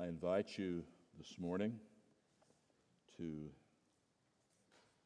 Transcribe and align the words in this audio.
I 0.00 0.06
invite 0.06 0.56
you 0.56 0.84
this 1.18 1.34
morning 1.40 1.72
to 3.16 3.50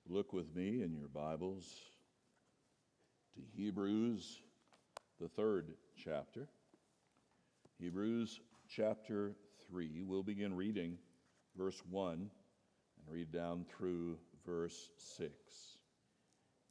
look 0.06 0.34
with 0.34 0.54
me 0.54 0.82
in 0.82 0.92
your 0.92 1.08
Bibles 1.08 1.64
to 3.34 3.40
Hebrews, 3.56 4.42
the 5.18 5.28
third 5.28 5.72
chapter. 5.96 6.46
Hebrews 7.78 8.38
chapter 8.68 9.32
3. 9.70 10.02
We'll 10.06 10.22
begin 10.22 10.54
reading 10.54 10.98
verse 11.56 11.80
1 11.88 12.12
and 12.12 12.30
read 13.08 13.32
down 13.32 13.64
through 13.74 14.18
verse 14.44 14.90
6. 15.16 15.32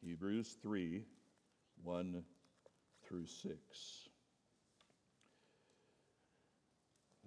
Hebrews 0.06 0.58
3 0.62 1.04
1 1.84 2.24
through 3.08 3.26
6. 3.26 4.11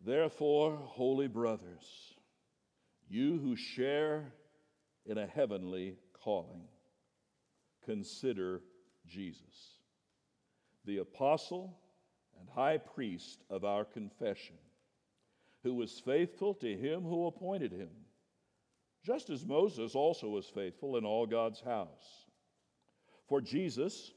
Therefore, 0.05 0.77
holy 0.77 1.29
brothers, 1.29 2.15
you 3.09 3.39
who 3.39 3.57
share 3.57 4.35
in 5.07 5.17
a 5.17 5.27
heavenly 5.27 5.97
calling, 6.23 6.69
consider 7.87 8.61
Jesus, 9.07 9.79
the 10.85 10.99
apostle 10.99 11.79
and 12.39 12.49
high 12.51 12.77
priest 12.77 13.45
of 13.49 13.65
our 13.65 13.85
confession, 13.87 14.57
who 15.63 15.73
was 15.75 16.03
faithful 16.05 16.53
to 16.55 16.77
him 16.77 17.03
who 17.03 17.27
appointed 17.27 17.73
him, 17.73 17.91
just 19.03 19.31
as 19.31 19.47
Moses 19.47 19.95
also 19.95 20.29
was 20.29 20.47
faithful 20.47 20.99
in 20.99 21.07
all 21.07 21.25
God's 21.27 21.61
house. 21.61 22.27
For 23.27 23.41
Jesus 23.41 24.13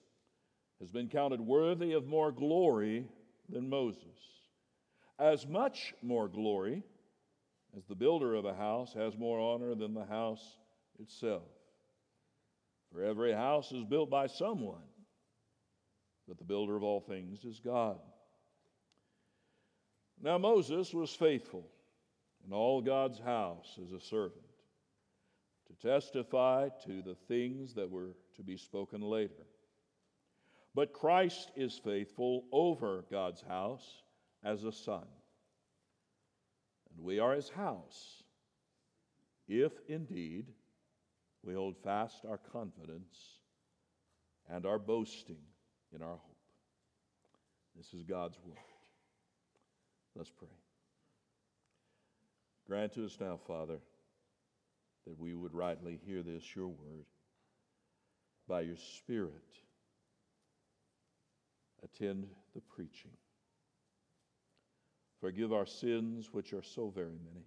has 0.82 0.92
been 0.92 1.08
counted 1.08 1.40
worthy 1.40 1.94
of 1.94 2.08
more 2.08 2.34
glory 2.34 3.08
than 3.48 3.70
Moses 3.70 4.37
as 5.20 5.48
much 5.48 5.94
more 6.02 6.28
glory 6.28 6.84
as 7.76 7.86
the 7.86 7.96
builder 7.96 8.36
of 8.36 8.46
a 8.46 8.54
house 8.54 8.94
has 8.94 9.18
more 9.18 9.40
honor 9.40 9.76
than 9.76 9.94
the 9.94 10.06
house 10.06 10.58
itself. 11.00 11.44
For 12.92 13.04
every 13.04 13.34
house 13.34 13.72
is 13.72 13.84
built 13.84 14.10
by 14.10 14.28
someone, 14.28 14.84
but 16.28 16.38
the 16.38 16.44
builder 16.44 16.76
of 16.76 16.84
all 16.84 17.02
things 17.02 17.44
is 17.44 17.60
God. 17.60 18.00
Now, 20.22 20.38
Moses 20.38 20.94
was 20.94 21.14
faithful 21.14 21.68
in 22.46 22.54
all 22.54 22.82
God's 22.82 23.20
house 23.20 23.78
as 23.84 23.92
a 23.92 24.00
servant 24.00 24.42
to 25.68 25.88
testify 25.88 26.70
to 26.86 27.02
the 27.02 27.16
things 27.28 27.74
that 27.76 27.90
were 27.90 28.16
to 28.38 28.44
be 28.44 28.58
spoken 28.58 29.02
later. 29.02 29.46
But 30.74 30.94
Christ 30.94 31.52
is 31.56 31.80
faithful 31.84 32.46
over 32.52 33.04
God's 33.12 33.42
house 33.42 34.04
as 34.44 34.64
a 34.64 34.72
son. 34.72 35.06
And 36.96 37.06
we 37.06 37.20
are 37.20 37.34
his 37.34 37.50
house, 37.50 38.24
if 39.48 39.72
indeed 39.88 40.46
we 41.44 41.54
hold 41.54 41.78
fast 41.84 42.26
our 42.28 42.40
confidence 42.52 43.40
and 44.50 44.66
our 44.66 44.80
boasting 44.80 45.38
in 45.94 46.02
our 46.02 46.18
hope. 46.18 46.38
This 47.76 47.94
is 47.94 48.04
God's 48.04 48.38
word. 48.44 48.58
Let's 50.16 50.32
pray. 50.32 50.48
Grant 52.68 52.94
to 52.94 53.06
us 53.06 53.18
now, 53.20 53.40
Father, 53.48 53.78
that 55.06 55.18
we 55.18 55.36
would 55.36 55.54
rightly 55.54 56.00
hear 56.06 56.22
this, 56.24 56.44
your 56.56 56.68
word, 56.68 57.06
by 58.48 58.62
your 58.62 58.76
Spirit. 58.76 59.32
Attend 61.84 62.28
the 62.56 62.62
preaching. 62.62 63.12
Forgive 65.28 65.52
our 65.52 65.66
sins, 65.66 66.30
which 66.32 66.54
are 66.54 66.64
so 66.64 66.90
very 66.90 67.20
many. 67.22 67.44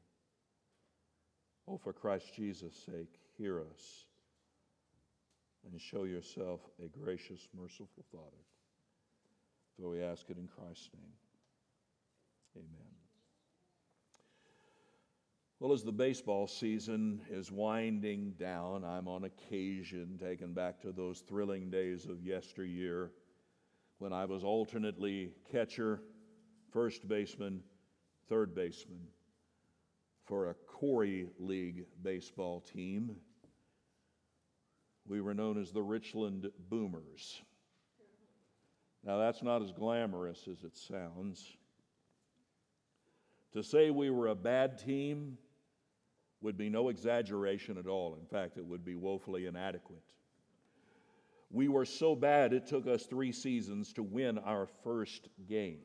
Oh, 1.67 1.79
for 1.79 1.95
Christ 1.95 2.27
Jesus' 2.37 2.77
sake, 2.85 3.19
hear 3.39 3.59
us 3.59 4.05
and 5.65 5.81
show 5.81 6.05
yourself 6.05 6.61
a 6.85 6.89
gracious, 6.89 7.49
merciful 7.59 8.05
Father. 8.13 8.45
For 9.79 9.89
we 9.89 10.03
ask 10.03 10.29
it 10.29 10.37
in 10.37 10.47
Christ's 10.47 10.91
name. 10.93 11.13
Amen. 12.55 12.93
Well, 15.59 15.73
as 15.73 15.83
the 15.83 15.91
baseball 15.91 16.47
season 16.49 17.23
is 17.31 17.51
winding 17.51 18.35
down, 18.39 18.85
I'm 18.85 19.09
on 19.09 19.25
occasion 19.25 20.19
taken 20.23 20.53
back 20.53 20.83
to 20.83 20.93
those 20.93 21.21
thrilling 21.21 21.71
days 21.71 22.05
of 22.05 22.23
yesteryear 22.23 23.11
when 23.97 24.13
I 24.13 24.27
was 24.27 24.45
alternately 24.45 25.33
catcher 25.51 26.03
first 26.71 27.09
baseman, 27.09 27.63
third 28.31 28.55
baseman 28.55 29.01
for 30.25 30.51
a 30.51 30.55
Khoury 30.55 31.27
League 31.41 31.85
baseball 32.03 32.61
team. 32.61 33.17
We 35.09 35.21
were 35.21 35.35
known 35.35 35.61
as 35.61 35.73
the 35.73 35.83
Richland 35.83 36.49
Boomers. 36.71 37.43
Now, 39.05 39.19
that's 39.19 39.43
not 39.43 39.63
as 39.63 39.73
glamorous 39.73 40.47
as 40.47 40.63
it 40.63 40.77
sounds. 40.77 41.45
To 43.55 43.65
say 43.65 43.91
we 43.91 44.11
were 44.11 44.29
a 44.29 44.37
bad 44.37 44.79
team 44.79 45.37
would 46.41 46.57
be 46.57 46.69
no 46.69 46.89
exaggeration 46.89 47.79
at 47.79 47.89
all. 47.89 48.15
In 48.15 48.27
fact, 48.27 48.57
it 48.57 48.65
would 48.65 48.85
be 48.85 48.95
woefully 48.95 49.47
inadequate. 49.47 50.15
We 51.51 51.67
were 51.67 51.85
so 51.85 52.15
bad, 52.15 52.53
it 52.53 52.69
took 52.69 52.87
us 52.87 53.07
three 53.07 53.33
seasons 53.33 53.93
to 53.95 54.05
win 54.05 54.39
our 54.39 54.69
first 54.85 55.29
game. 55.49 55.81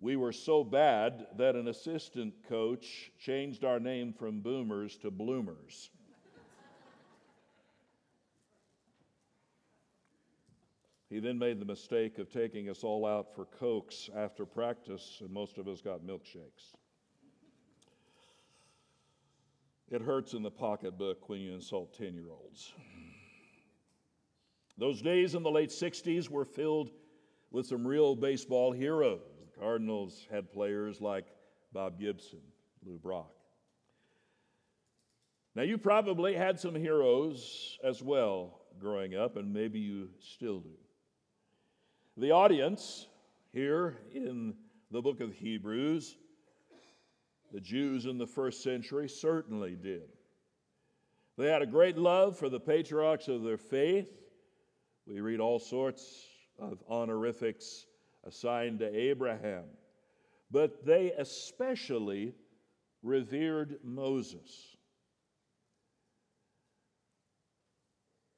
We 0.00 0.14
were 0.14 0.32
so 0.32 0.62
bad 0.62 1.26
that 1.38 1.56
an 1.56 1.66
assistant 1.66 2.34
coach 2.48 3.10
changed 3.18 3.64
our 3.64 3.80
name 3.80 4.12
from 4.12 4.40
Boomers 4.40 4.96
to 4.98 5.10
Bloomers. 5.10 5.90
He 11.10 11.20
then 11.20 11.38
made 11.38 11.58
the 11.58 11.64
mistake 11.64 12.18
of 12.18 12.30
taking 12.30 12.68
us 12.68 12.84
all 12.84 13.06
out 13.06 13.34
for 13.34 13.46
Cokes 13.46 14.10
after 14.14 14.44
practice, 14.44 15.18
and 15.20 15.30
most 15.30 15.56
of 15.56 15.66
us 15.66 15.80
got 15.80 16.06
milkshakes. 16.06 16.74
It 19.90 20.02
hurts 20.02 20.34
in 20.34 20.42
the 20.42 20.50
pocketbook 20.50 21.30
when 21.30 21.40
you 21.40 21.54
insult 21.54 21.94
10 21.94 22.14
year 22.14 22.30
olds. 22.30 22.74
Those 24.76 25.00
days 25.00 25.34
in 25.34 25.42
the 25.42 25.50
late 25.50 25.70
60s 25.70 26.28
were 26.28 26.44
filled 26.44 26.90
with 27.50 27.66
some 27.66 27.86
real 27.86 28.14
baseball 28.14 28.70
heroes. 28.70 29.37
Cardinals 29.58 30.26
had 30.30 30.52
players 30.52 31.00
like 31.00 31.26
Bob 31.72 31.98
Gibson, 31.98 32.40
Lou 32.84 32.98
Brock. 32.98 33.32
Now, 35.54 35.62
you 35.62 35.78
probably 35.78 36.34
had 36.34 36.60
some 36.60 36.74
heroes 36.74 37.78
as 37.82 38.02
well 38.02 38.60
growing 38.78 39.16
up, 39.16 39.36
and 39.36 39.52
maybe 39.52 39.80
you 39.80 40.08
still 40.20 40.60
do. 40.60 40.76
The 42.16 42.30
audience 42.30 43.08
here 43.52 43.96
in 44.14 44.54
the 44.90 45.02
book 45.02 45.20
of 45.20 45.32
Hebrews, 45.32 46.16
the 47.52 47.60
Jews 47.60 48.06
in 48.06 48.18
the 48.18 48.26
first 48.26 48.62
century 48.62 49.08
certainly 49.08 49.74
did. 49.74 50.08
They 51.36 51.48
had 51.48 51.62
a 51.62 51.66
great 51.66 51.96
love 51.96 52.36
for 52.36 52.48
the 52.48 52.60
patriarchs 52.60 53.28
of 53.28 53.42
their 53.42 53.56
faith. 53.56 54.10
We 55.06 55.20
read 55.20 55.40
all 55.40 55.58
sorts 55.58 56.26
of 56.58 56.82
honorifics 56.88 57.86
assigned 58.28 58.78
to 58.80 58.96
Abraham, 58.96 59.64
but 60.50 60.84
they 60.84 61.12
especially 61.18 62.34
revered 63.02 63.78
Moses. 63.82 64.76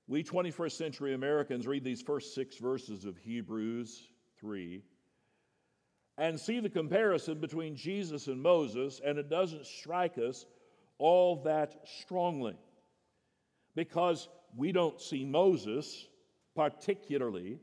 We 0.09 0.25
21st 0.25 0.73
century 0.73 1.15
Americans 1.15 1.67
read 1.67 1.85
these 1.85 2.03
first 2.03 2.35
six 2.35 2.57
verses 2.57 3.05
of 3.05 3.17
Hebrews 3.17 4.09
3 4.41 4.83
and 6.19 6.39
see 6.39 6.61
the 6.61 6.69
comparison 6.69 7.39
between 7.39 7.77
Jesus 7.77 8.27
and 8.27 8.43
Moses, 8.43 9.01
and 9.05 9.19
it 9.19 9.31
doesn't 9.31 9.67
strike 9.67 10.19
us 10.19 10.47
all 10.99 11.43
that 11.45 11.75
strongly 12.03 12.57
because 13.75 14.29
we 14.57 14.73
don't 14.73 15.01
see 15.01 15.25
Moses 15.25 16.09
particularly, 16.55 17.59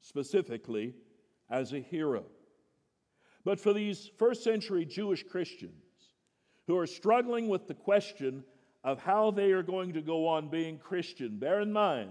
specifically, 0.00 0.94
as 1.50 1.72
a 1.72 1.80
hero. 1.80 2.24
But 3.44 3.58
for 3.58 3.72
these 3.72 4.10
first 4.18 4.44
century 4.44 4.84
Jewish 4.84 5.22
Christians 5.22 5.72
who 6.66 6.76
are 6.76 6.86
struggling 6.86 7.48
with 7.48 7.66
the 7.66 7.74
question 7.74 8.44
of 8.84 9.00
how 9.00 9.30
they 9.30 9.52
are 9.52 9.62
going 9.62 9.94
to 9.94 10.02
go 10.02 10.26
on 10.26 10.48
being 10.48 10.78
Christian, 10.78 11.38
bear 11.38 11.60
in 11.60 11.72
mind, 11.72 12.10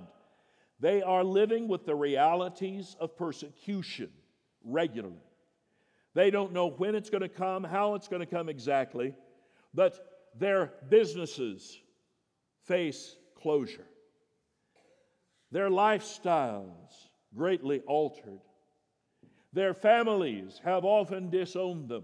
they 0.79 1.01
are 1.01 1.23
living 1.23 1.67
with 1.67 1.85
the 1.85 1.95
realities 1.95 2.95
of 2.99 3.17
persecution 3.17 4.09
regularly. 4.63 5.15
They 6.13 6.31
don't 6.31 6.53
know 6.53 6.69
when 6.69 6.95
it's 6.95 7.09
going 7.09 7.21
to 7.21 7.29
come, 7.29 7.63
how 7.63 7.95
it's 7.95 8.07
going 8.07 8.21
to 8.21 8.25
come 8.25 8.49
exactly, 8.49 9.13
but 9.73 10.29
their 10.37 10.73
businesses 10.89 11.79
face 12.65 13.15
closure. 13.35 13.85
Their 15.51 15.69
lifestyles 15.69 16.91
greatly 17.35 17.81
altered. 17.81 18.41
Their 19.53 19.73
families 19.73 20.61
have 20.63 20.85
often 20.85 21.29
disowned 21.29 21.89
them. 21.89 22.03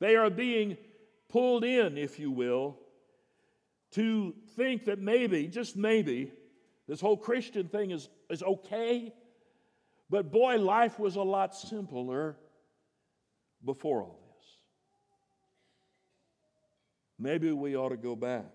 They 0.00 0.16
are 0.16 0.30
being 0.30 0.76
pulled 1.28 1.64
in, 1.64 1.96
if 1.96 2.18
you 2.18 2.30
will, 2.30 2.78
to 3.92 4.34
think 4.56 4.86
that 4.86 4.98
maybe, 4.98 5.46
just 5.46 5.76
maybe, 5.76 6.32
this 6.88 7.00
whole 7.00 7.16
Christian 7.16 7.68
thing 7.68 7.92
is, 7.92 8.08
is 8.28 8.42
okay. 8.42 9.12
But 10.10 10.32
boy, 10.32 10.58
life 10.58 10.98
was 10.98 11.16
a 11.16 11.22
lot 11.22 11.54
simpler 11.54 12.36
before 13.64 14.02
all 14.02 14.18
this. 14.36 14.46
Maybe 17.18 17.52
we 17.52 17.76
ought 17.76 17.90
to 17.90 17.96
go 17.96 18.16
back. 18.16 18.44
And 18.44 18.52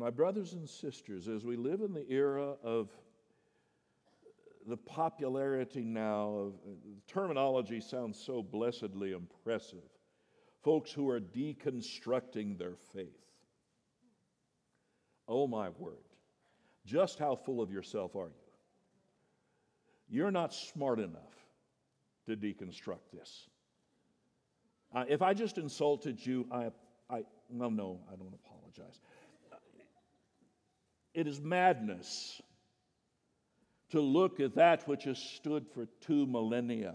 my 0.00 0.08
brothers 0.08 0.54
and 0.54 0.66
sisters, 0.66 1.28
as 1.28 1.44
we 1.44 1.56
live 1.56 1.82
in 1.82 1.92
the 1.92 2.10
era 2.10 2.54
of 2.64 2.88
the 4.66 4.76
popularity 4.78 5.84
now 5.84 6.30
of 6.30 6.52
the 6.64 7.02
terminology 7.06 7.82
sounds 7.82 8.18
so 8.18 8.42
blessedly 8.42 9.12
impressive. 9.12 9.84
Folks 10.64 10.90
who 10.90 11.10
are 11.10 11.20
deconstructing 11.20 12.56
their 12.56 12.76
faith. 12.94 13.26
Oh 15.28 15.46
my 15.46 15.68
word. 15.68 15.96
Just 16.86 17.18
how 17.18 17.36
full 17.36 17.60
of 17.60 17.70
yourself 17.70 18.16
are 18.16 18.28
you? 18.28 18.32
You're 20.08 20.30
not 20.30 20.54
smart 20.54 20.98
enough 20.98 21.36
to 22.26 22.36
deconstruct 22.36 23.10
this. 23.12 23.48
Uh, 24.94 25.04
if 25.10 25.20
I 25.20 25.34
just 25.34 25.58
insulted 25.58 26.24
you, 26.24 26.46
I, 26.50 26.70
I, 27.10 27.24
well, 27.50 27.70
no, 27.70 28.00
I 28.10 28.16
don't 28.16 28.34
apologize. 28.34 28.98
It 31.14 31.26
is 31.26 31.40
madness 31.40 32.40
to 33.90 34.00
look 34.00 34.40
at 34.40 34.54
that 34.54 34.86
which 34.86 35.04
has 35.04 35.18
stood 35.18 35.66
for 35.74 35.86
two 36.00 36.26
millennia, 36.26 36.94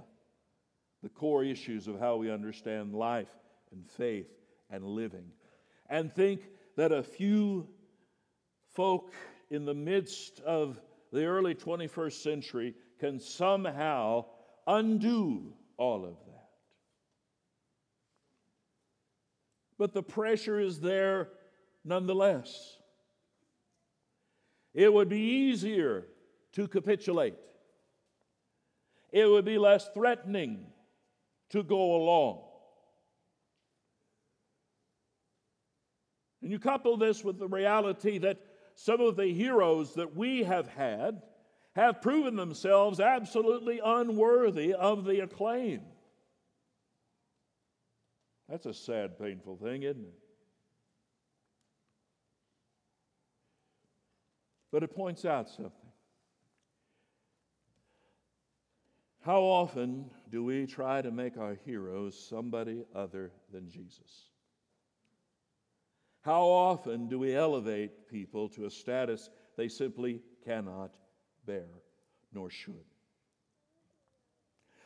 the 1.03 1.09
core 1.09 1.43
issues 1.43 1.87
of 1.87 1.99
how 1.99 2.15
we 2.15 2.31
understand 2.31 2.93
life 2.93 3.33
and 3.71 3.85
faith 3.89 4.31
and 4.69 4.85
living, 4.85 5.31
and 5.89 6.11
think 6.11 6.41
that 6.77 6.91
a 6.91 7.03
few 7.03 7.67
folk 8.73 9.11
in 9.49 9.65
the 9.65 9.73
midst 9.73 10.39
of 10.41 10.79
the 11.11 11.25
early 11.25 11.53
21st 11.53 12.23
century 12.23 12.73
can 12.99 13.19
somehow 13.19 14.25
undo 14.67 15.53
all 15.77 16.05
of 16.05 16.15
that. 16.25 16.49
But 19.77 19.93
the 19.93 20.03
pressure 20.03 20.59
is 20.59 20.79
there 20.79 21.29
nonetheless. 21.83 22.74
It 24.75 24.93
would 24.93 25.07
be 25.07 25.21
easier 25.21 26.05
to 26.51 26.67
capitulate. 26.67 27.35
It 29.11 29.25
would 29.25 29.45
be 29.45 29.57
less 29.57 29.89
threatening 29.93 30.65
to 31.51 31.63
go 31.63 31.95
along. 31.95 32.41
And 36.41 36.51
you 36.51 36.59
couple 36.59 36.97
this 36.97 37.23
with 37.23 37.39
the 37.39 37.47
reality 37.47 38.17
that 38.19 38.41
some 38.75 38.99
of 38.99 39.15
the 39.15 39.33
heroes 39.33 39.93
that 39.93 40.13
we 40.13 40.43
have 40.43 40.67
had 40.67 41.21
have 41.75 42.01
proven 42.01 42.35
themselves 42.35 42.99
absolutely 42.99 43.79
unworthy 43.83 44.73
of 44.73 45.05
the 45.05 45.21
acclaim. 45.21 45.81
That's 48.49 48.65
a 48.65 48.73
sad, 48.73 49.17
painful 49.17 49.55
thing, 49.55 49.83
isn't 49.83 50.03
it? 50.03 50.24
But 54.75 54.83
it 54.83 54.93
points 54.93 55.23
out 55.23 55.47
something. 55.47 55.71
How 59.21 59.39
often 59.39 60.11
do 60.29 60.43
we 60.43 60.65
try 60.65 61.01
to 61.01 61.11
make 61.11 61.37
our 61.37 61.57
heroes 61.63 62.19
somebody 62.19 62.83
other 62.93 63.31
than 63.53 63.69
Jesus? 63.69 64.31
How 66.23 66.41
often 66.41 67.07
do 67.07 67.17
we 67.17 67.33
elevate 67.33 68.09
people 68.09 68.49
to 68.49 68.65
a 68.65 68.69
status 68.69 69.29
they 69.55 69.69
simply 69.69 70.19
cannot 70.43 70.93
bear, 71.45 71.69
nor 72.33 72.49
should? 72.49 72.83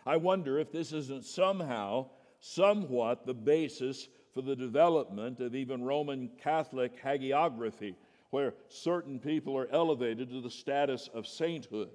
I 0.06 0.18
wonder 0.18 0.59
if 0.59 0.71
this 0.71 0.94
isn't 0.94 1.25
somehow, 1.25 2.12
somewhat, 2.39 3.25
the 3.25 3.33
basis 3.33 4.07
for 4.36 4.44
the 4.44 4.56
development 4.56 5.39
of 5.39 5.56
even 5.56 5.81
Roman 5.81 6.30
Catholic 6.39 7.01
hagiography, 7.03 7.95
where 8.31 8.54
certain 8.68 9.20
people 9.20 9.58
are 9.58 9.68
elevated 9.72 10.30
to 10.30 10.42
the 10.42 10.50
status 10.50 11.10
of 11.14 11.28
sainthood. 11.28 11.90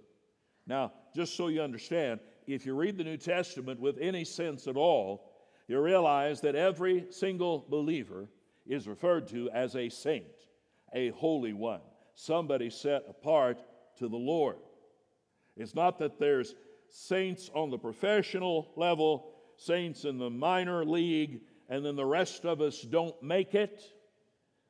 Now, 0.66 0.92
just 1.14 1.36
so 1.36 1.48
you 1.48 1.62
understand, 1.62 2.20
if 2.46 2.66
you 2.66 2.74
read 2.74 2.96
the 2.96 3.04
New 3.04 3.16
Testament 3.16 3.80
with 3.80 3.98
any 4.00 4.24
sense 4.24 4.66
at 4.66 4.76
all, 4.76 5.32
you 5.68 5.80
realize 5.80 6.40
that 6.40 6.54
every 6.54 7.06
single 7.10 7.66
believer 7.68 8.28
is 8.66 8.88
referred 8.88 9.26
to 9.28 9.50
as 9.50 9.76
a 9.76 9.88
saint, 9.88 10.24
a 10.92 11.10
holy 11.10 11.52
one, 11.52 11.80
somebody 12.14 12.70
set 12.70 13.04
apart 13.08 13.62
to 13.98 14.08
the 14.08 14.16
Lord. 14.16 14.56
It's 15.56 15.74
not 15.74 15.98
that 15.98 16.18
there's 16.18 16.54
saints 16.88 17.50
on 17.54 17.70
the 17.70 17.78
professional 17.78 18.72
level, 18.76 19.30
saints 19.56 20.04
in 20.04 20.18
the 20.18 20.30
minor 20.30 20.84
league, 20.84 21.40
and 21.68 21.84
then 21.84 21.96
the 21.96 22.04
rest 22.04 22.44
of 22.44 22.60
us 22.60 22.82
don't 22.82 23.20
make 23.22 23.54
it. 23.54 23.82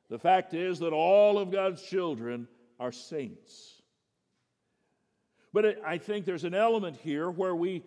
The 0.09 0.19
fact 0.19 0.53
is 0.53 0.79
that 0.79 0.93
all 0.93 1.37
of 1.37 1.51
God's 1.51 1.81
children 1.81 2.47
are 2.79 2.91
saints. 2.91 3.81
But 5.53 5.65
it, 5.65 5.81
I 5.85 5.97
think 5.97 6.25
there's 6.25 6.43
an 6.43 6.53
element 6.53 6.97
here 6.97 7.29
where 7.31 7.55
we, 7.55 7.83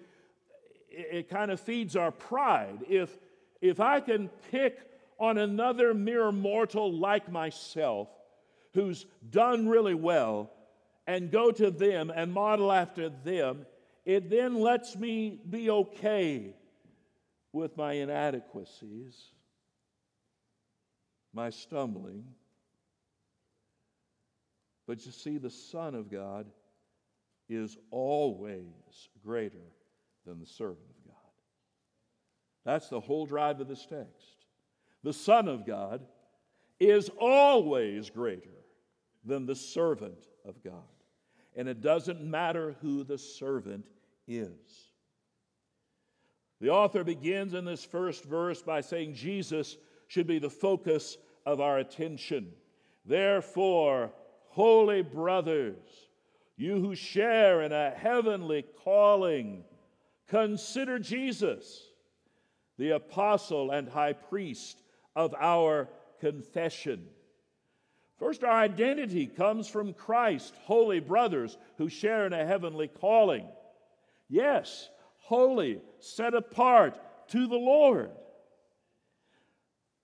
it, 0.91 1.09
it 1.13 1.29
kind 1.29 1.51
of 1.51 1.61
feeds 1.61 1.97
our 1.97 2.11
pride. 2.11 2.79
If, 2.89 3.17
if 3.61 3.79
I 3.79 4.01
can 4.01 4.31
pick 4.51 4.81
on 5.19 5.39
another 5.39 5.95
mere 5.95 6.33
mortal 6.33 6.93
like 6.93 7.31
myself 7.31 8.09
who's 8.75 9.07
done 9.31 9.69
really 9.69 9.95
well 9.95 10.51
and 11.07 11.31
go 11.31 11.51
to 11.51 11.71
them 11.71 12.11
and 12.15 12.33
model 12.33 12.73
after 12.73 13.09
them, 13.09 13.67
it 14.05 14.31
then 14.31 14.55
lets 14.55 14.97
me 14.97 15.39
be 15.49 15.71
okay 15.71 16.55
with 17.53 17.77
my 17.77 17.95
inadequacies, 17.95 19.33
my 21.33 21.51
stumbling. 21.51 22.25
But 24.87 25.05
you 25.05 25.13
see, 25.13 25.39
the 25.39 25.51
Son 25.51 25.95
of 25.95 26.11
God 26.11 26.47
is 27.49 27.77
always 27.91 29.09
greater 29.25 29.57
than 30.27 30.41
the 30.41 30.47
servant 30.47 30.87
of 30.91 31.07
God. 31.07 31.15
That's 32.65 32.89
the 32.89 33.01
whole 33.01 33.27
drive 33.27 33.61
of 33.61 33.69
this 33.69 33.87
text. 33.87 34.45
The 35.03 35.13
Son 35.13 35.49
of 35.49 35.67
God 35.67 36.03
is 36.81 37.11
always 37.19 38.11
greater 38.11 38.49
than 39.25 39.47
the 39.47 39.55
servant 39.55 40.27
of 40.45 40.63
God. 40.63 40.73
And 41.57 41.69
it 41.69 41.81
doesn't 41.81 42.23
matter 42.23 42.77
who 42.81 43.05
the 43.05 43.19
servant 43.19 43.87
is. 44.27 44.89
The 46.61 46.71
author 46.71 47.05
begins 47.05 47.55
in 47.55 47.65
this 47.65 47.85
first 47.85 48.25
verse 48.25 48.63
by 48.63 48.81
saying 48.81 49.15
Jesus 49.15 49.77
should 50.09 50.27
be 50.27 50.39
the 50.39 50.51
focus 50.51 51.17
of 51.47 51.61
our 51.61 51.79
attention. 51.79 52.51
Therefore, 53.05 54.11
holy 54.49 55.03
brothers, 55.03 55.77
you 56.57 56.81
who 56.81 56.95
share 56.95 57.63
in 57.63 57.73
a 57.73 57.91
heavenly 57.91 58.65
calling, 58.83 59.65
consider 60.27 60.99
Jesus, 60.99 61.83
the 62.77 62.91
apostle 62.91 63.71
and 63.71 63.89
high 63.89 64.13
priest 64.13 64.83
of 65.15 65.35
our 65.39 65.89
confession. 66.21 67.07
First, 68.19 68.43
our 68.43 68.61
identity 68.61 69.27
comes 69.27 69.69
from 69.69 69.93
Christ, 69.95 70.55
holy 70.65 70.99
brothers 70.99 71.57
who 71.77 71.89
share 71.89 72.27
in 72.27 72.33
a 72.33 72.45
heavenly 72.45 72.89
calling. 72.89 73.47
Yes, 74.29 74.89
holy, 75.19 75.81
set 76.01 76.35
apart 76.35 76.99
to 77.29 77.47
the 77.47 77.57
Lord. 77.57 78.11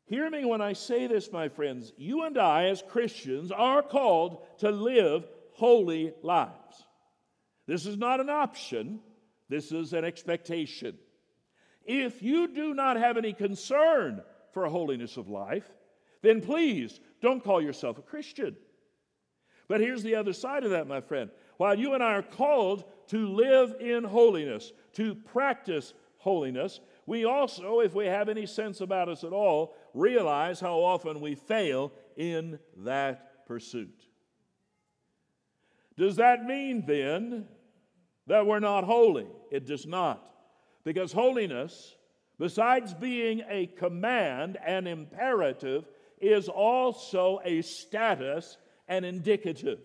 Hear 0.07 0.29
me 0.29 0.45
when 0.45 0.61
I 0.61 0.75
say 0.75 1.07
this, 1.07 1.33
my 1.33 1.49
friends. 1.49 1.93
You 1.97 2.25
and 2.25 2.37
I, 2.37 2.67
as 2.67 2.83
Christians, 2.83 3.51
are 3.51 3.83
called 3.83 4.45
to 4.59 4.71
live 4.71 5.27
holy 5.53 6.13
lives. 6.23 6.85
This 7.67 7.87
is 7.87 7.97
not 7.97 8.21
an 8.21 8.29
option, 8.29 9.01
this 9.49 9.73
is 9.73 9.95
an 9.95 10.05
expectation. 10.05 10.99
If 11.87 12.23
you 12.23 12.49
do 12.49 12.75
not 12.75 12.97
have 12.97 13.17
any 13.17 13.33
concern 13.33 14.23
for 14.53 14.67
holiness 14.67 15.17
of 15.17 15.29
life, 15.29 15.67
then 16.23 16.41
please 16.41 17.01
don't 17.23 17.45
call 17.45 17.63
yourself 17.63 17.99
a 17.99 18.03
Christian. 18.03 18.57
But 19.69 19.81
here's 19.81 20.03
the 20.03 20.17
other 20.17 20.33
side 20.33 20.65
of 20.65 20.71
that, 20.71 20.87
my 20.87 21.01
friend. 21.01 21.31
While 21.57 21.79
you 21.79 21.95
and 21.95 22.03
I 22.03 22.15
are 22.15 22.23
called 22.23 22.85
to 23.09 23.29
live 23.29 23.77
in 23.81 24.05
holiness, 24.05 24.73
to 24.95 25.15
practice 25.15 25.95
holiness, 26.19 26.81
we 27.07 27.25
also, 27.25 27.81
if 27.81 27.95
we 27.95 28.07
have 28.07 28.29
any 28.29 28.47
sense 28.47 28.81
about 28.81 29.09
us 29.09 29.25
at 29.25 29.33
all, 29.33 29.75
realize 29.95 30.61
how 30.61 30.81
often 30.81 31.21
we 31.21 31.35
fail 31.35 31.93
in 32.17 32.59
that 32.79 33.47
pursuit. 33.47 34.05
Does 35.97 36.17
that 36.17 36.45
mean 36.45 36.85
then 36.87 37.47
that 38.27 38.47
we're 38.47 38.61
not 38.61 38.85
holy. 38.85 39.27
It 39.51 39.67
does 39.67 39.87
not. 39.87 40.23
Because 40.85 41.13
holiness, 41.13 41.95
besides 42.39 42.95
being 42.95 43.43
a 43.49 43.67
command 43.67 44.59
and 44.65 44.89
imperative, 44.89 45.87
is 46.21 46.49
also 46.49 47.41
a 47.45 47.63
status 47.63 48.57
and 48.89 49.05
indicative. 49.05 49.81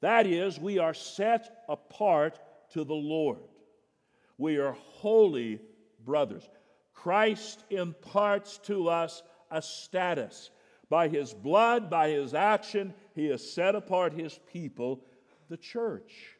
That 0.00 0.26
is, 0.26 0.58
we 0.58 0.78
are 0.78 0.94
set 0.94 1.64
apart 1.68 2.38
to 2.72 2.84
the 2.84 2.94
Lord. 2.94 3.40
We 4.36 4.58
are 4.58 4.72
holy 4.72 5.60
brothers. 6.04 6.48
Christ 6.94 7.64
imparts 7.70 8.58
to 8.64 8.88
us 8.88 9.22
a 9.50 9.62
status. 9.62 10.50
By 10.88 11.08
his 11.08 11.34
blood, 11.34 11.90
by 11.90 12.10
his 12.10 12.34
action, 12.34 12.94
he 13.14 13.26
has 13.26 13.48
set 13.48 13.74
apart 13.74 14.12
his 14.12 14.38
people, 14.52 15.04
the 15.48 15.56
church. 15.56 16.36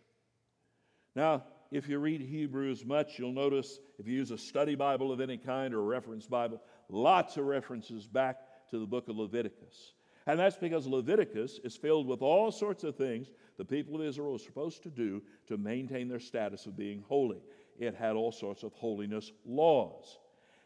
Now, 1.14 1.44
if 1.70 1.88
you 1.88 1.98
read 1.98 2.22
Hebrews 2.22 2.84
much, 2.86 3.18
you'll 3.18 3.32
notice 3.32 3.78
if 3.98 4.06
you 4.06 4.14
use 4.14 4.30
a 4.30 4.38
study 4.38 4.74
Bible 4.74 5.12
of 5.12 5.20
any 5.20 5.36
kind 5.36 5.74
or 5.74 5.80
a 5.80 5.82
reference 5.82 6.26
Bible, 6.26 6.62
lots 6.88 7.36
of 7.36 7.44
references 7.44 8.06
back 8.06 8.38
to 8.70 8.78
the 8.78 8.86
book 8.86 9.08
of 9.08 9.16
Leviticus. 9.16 9.92
And 10.26 10.38
that's 10.38 10.56
because 10.56 10.86
Leviticus 10.86 11.58
is 11.64 11.76
filled 11.76 12.06
with 12.06 12.22
all 12.22 12.50
sorts 12.52 12.84
of 12.84 12.96
things 12.96 13.28
the 13.56 13.64
people 13.64 13.96
of 13.96 14.06
Israel 14.06 14.34
are 14.34 14.38
supposed 14.38 14.82
to 14.82 14.90
do 14.90 15.22
to 15.48 15.56
maintain 15.56 16.08
their 16.08 16.20
status 16.20 16.66
of 16.66 16.76
being 16.76 17.02
holy. 17.08 17.40
It 17.78 17.94
had 17.94 18.14
all 18.14 18.32
sorts 18.32 18.62
of 18.62 18.72
holiness 18.72 19.32
laws. 19.44 20.18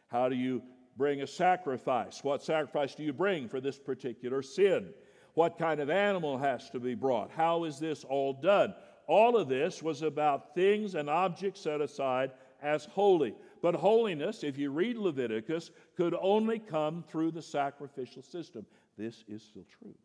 How 0.07 0.29
do 0.29 0.35
you 0.35 0.61
bring 0.97 1.21
a 1.21 1.27
sacrifice? 1.27 2.23
What 2.23 2.43
sacrifice 2.43 2.95
do 2.95 3.03
you 3.03 3.13
bring 3.13 3.47
for 3.47 3.59
this 3.59 3.79
particular 3.79 4.41
sin? 4.41 4.93
What 5.33 5.57
kind 5.57 5.79
of 5.79 5.89
animal 5.89 6.37
has 6.37 6.69
to 6.71 6.79
be 6.79 6.95
brought? 6.95 7.31
How 7.31 7.63
is 7.63 7.79
this 7.79 8.03
all 8.03 8.33
done? 8.33 8.75
All 9.07 9.35
of 9.35 9.49
this 9.49 9.81
was 9.81 10.01
about 10.01 10.55
things 10.55 10.95
and 10.95 11.09
objects 11.09 11.61
set 11.61 11.81
aside 11.81 12.31
as 12.61 12.85
holy. 12.85 13.35
But 13.61 13.75
holiness, 13.75 14.43
if 14.43 14.57
you 14.57 14.71
read 14.71 14.97
Leviticus, 14.97 15.71
could 15.97 16.15
only 16.21 16.59
come 16.59 17.03
through 17.07 17.31
the 17.31 17.41
sacrificial 17.41 18.21
system. 18.21 18.65
This 18.97 19.23
is 19.27 19.43
still 19.43 19.65
true. 19.79 19.95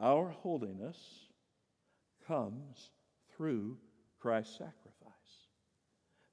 Our 0.00 0.28
holiness 0.28 0.98
comes 2.26 2.90
through 3.36 3.76
Christ's 4.18 4.58
sacrifice. 4.58 4.72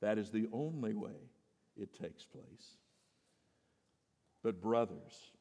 That 0.01 0.17
is 0.17 0.31
the 0.31 0.47
only 0.51 0.93
way 0.93 1.32
it 1.77 1.93
takes 1.93 2.25
place. 2.25 2.77
But, 4.43 4.61
brothers, 4.61 5.31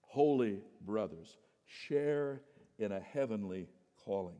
holy 0.00 0.60
brothers, 0.80 1.36
share 1.66 2.42
in 2.78 2.92
a 2.92 3.00
heavenly 3.00 3.68
calling. 4.04 4.36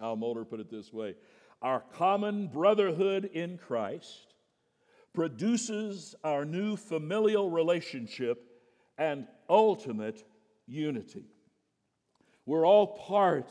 Al 0.00 0.16
Mohler 0.16 0.48
put 0.48 0.60
it 0.60 0.70
this 0.70 0.92
way 0.92 1.14
Our 1.62 1.82
common 1.94 2.48
brotherhood 2.48 3.30
in 3.32 3.58
Christ 3.58 4.34
produces 5.12 6.14
our 6.24 6.44
new 6.44 6.76
familial 6.76 7.50
relationship 7.50 8.44
and 8.96 9.26
ultimate 9.48 10.24
unity. 10.66 11.24
We're 12.46 12.66
all 12.66 12.86
part 12.86 13.48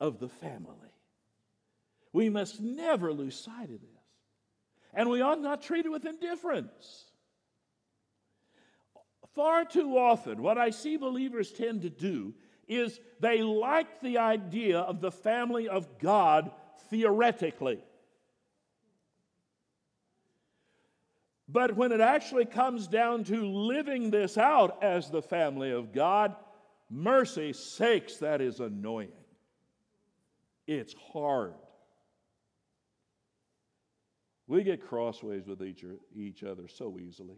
of 0.00 0.18
the 0.18 0.28
family. 0.28 0.76
We 2.12 2.28
must 2.28 2.60
never 2.60 3.12
lose 3.12 3.38
sight 3.38 3.70
of 3.70 3.80
this. 3.80 3.89
And 4.94 5.08
we 5.08 5.20
ought 5.20 5.40
not 5.40 5.62
treat 5.62 5.86
it 5.86 5.90
with 5.90 6.04
indifference. 6.04 7.04
Far 9.34 9.64
too 9.64 9.96
often, 9.96 10.42
what 10.42 10.58
I 10.58 10.70
see 10.70 10.96
believers 10.96 11.52
tend 11.52 11.82
to 11.82 11.90
do 11.90 12.34
is 12.66 13.00
they 13.20 13.42
like 13.42 14.00
the 14.00 14.18
idea 14.18 14.80
of 14.80 15.00
the 15.00 15.10
family 15.10 15.68
of 15.68 15.98
God 15.98 16.50
theoretically. 16.88 17.80
But 21.48 21.76
when 21.76 21.90
it 21.90 22.00
actually 22.00 22.44
comes 22.44 22.86
down 22.86 23.24
to 23.24 23.44
living 23.44 24.10
this 24.10 24.38
out 24.38 24.82
as 24.82 25.10
the 25.10 25.22
family 25.22 25.72
of 25.72 25.92
God, 25.92 26.36
mercy 26.88 27.52
sakes, 27.52 28.18
that 28.18 28.40
is 28.40 28.60
annoying. 28.60 29.10
It's 30.66 30.94
hard. 31.12 31.54
We 34.50 34.64
get 34.64 34.84
crossways 34.84 35.46
with 35.46 35.62
each, 35.62 35.84
each 36.12 36.42
other 36.42 36.66
so 36.66 36.98
easily. 36.98 37.36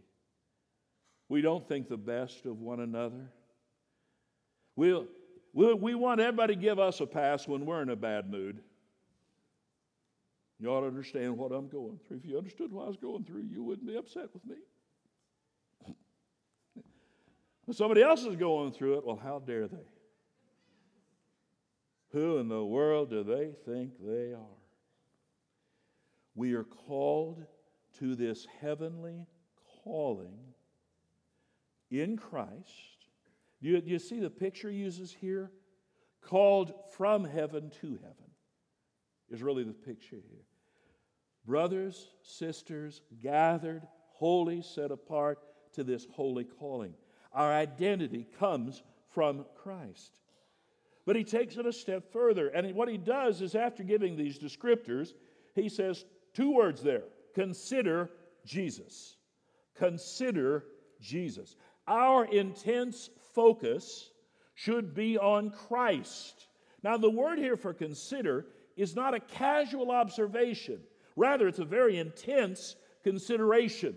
We 1.28 1.42
don't 1.42 1.68
think 1.68 1.90
the 1.90 1.98
best 1.98 2.46
of 2.46 2.58
one 2.58 2.80
another. 2.80 3.28
We'll, 4.76 5.04
we 5.52 5.74
we 5.74 5.94
want 5.94 6.22
everybody 6.22 6.54
to 6.54 6.60
give 6.60 6.78
us 6.78 7.00
a 7.00 7.06
pass 7.06 7.46
when 7.46 7.66
we're 7.66 7.82
in 7.82 7.90
a 7.90 7.96
bad 7.96 8.30
mood. 8.30 8.60
You 10.58 10.68
ought 10.68 10.80
to 10.80 10.86
understand 10.86 11.36
what 11.36 11.52
I'm 11.52 11.68
going 11.68 12.00
through. 12.08 12.16
If 12.16 12.24
you 12.24 12.38
understood 12.38 12.72
what 12.72 12.84
I 12.84 12.86
was 12.86 12.96
going 12.96 13.24
through, 13.24 13.42
you 13.42 13.62
wouldn't 13.62 13.86
be 13.86 13.96
upset 13.96 14.28
with 14.32 14.46
me. 14.46 14.56
If 17.68 17.76
somebody 17.76 18.02
else 18.02 18.24
is 18.24 18.36
going 18.36 18.72
through 18.72 18.94
it, 18.94 19.06
well, 19.06 19.20
how 19.22 19.38
dare 19.38 19.68
they? 19.68 19.86
Who 22.12 22.38
in 22.38 22.48
the 22.48 22.64
world 22.64 23.10
do 23.10 23.22
they 23.22 23.50
think 23.66 23.92
they 24.02 24.32
are? 24.32 24.61
We 26.34 26.54
are 26.54 26.64
called 26.64 27.44
to 27.98 28.14
this 28.14 28.46
heavenly 28.60 29.26
calling 29.84 30.38
in 31.90 32.16
Christ. 32.16 33.06
Do 33.60 33.68
you, 33.68 33.82
you 33.84 33.98
see 33.98 34.18
the 34.18 34.30
picture 34.30 34.70
uses 34.70 35.12
here? 35.12 35.50
Called 36.22 36.72
from 36.96 37.24
heaven 37.24 37.70
to 37.80 37.88
heaven 37.88 38.30
is 39.30 39.42
really 39.42 39.64
the 39.64 39.72
picture 39.72 40.16
here. 40.16 40.46
Brothers, 41.44 42.08
sisters, 42.22 43.02
gathered, 43.22 43.82
holy, 44.10 44.62
set 44.62 44.90
apart 44.90 45.40
to 45.72 45.82
this 45.82 46.06
holy 46.12 46.44
calling. 46.44 46.94
Our 47.32 47.52
identity 47.52 48.26
comes 48.38 48.82
from 49.10 49.44
Christ. 49.56 50.20
But 51.04 51.16
he 51.16 51.24
takes 51.24 51.56
it 51.56 51.66
a 51.66 51.72
step 51.72 52.12
further. 52.12 52.48
And 52.48 52.74
what 52.74 52.88
he 52.88 52.98
does 52.98 53.42
is, 53.42 53.54
after 53.56 53.82
giving 53.82 54.16
these 54.16 54.38
descriptors, 54.38 55.14
he 55.54 55.68
says 55.68 56.04
two 56.34 56.54
words 56.54 56.82
there 56.82 57.04
consider 57.34 58.10
Jesus. 58.44 59.16
Consider 59.76 60.64
Jesus. 61.00 61.56
Our 61.86 62.24
intense 62.26 63.10
focus 63.34 64.10
should 64.54 64.94
be 64.94 65.18
on 65.18 65.50
Christ. 65.50 66.48
Now, 66.82 66.96
the 66.96 67.10
word 67.10 67.38
here 67.38 67.56
for 67.56 67.72
consider 67.72 68.46
is 68.76 68.94
not 68.94 69.14
a 69.14 69.20
casual 69.20 69.90
observation, 69.90 70.80
rather, 71.16 71.48
it's 71.48 71.58
a 71.58 71.64
very 71.64 71.98
intense 71.98 72.76
consideration. 73.02 73.96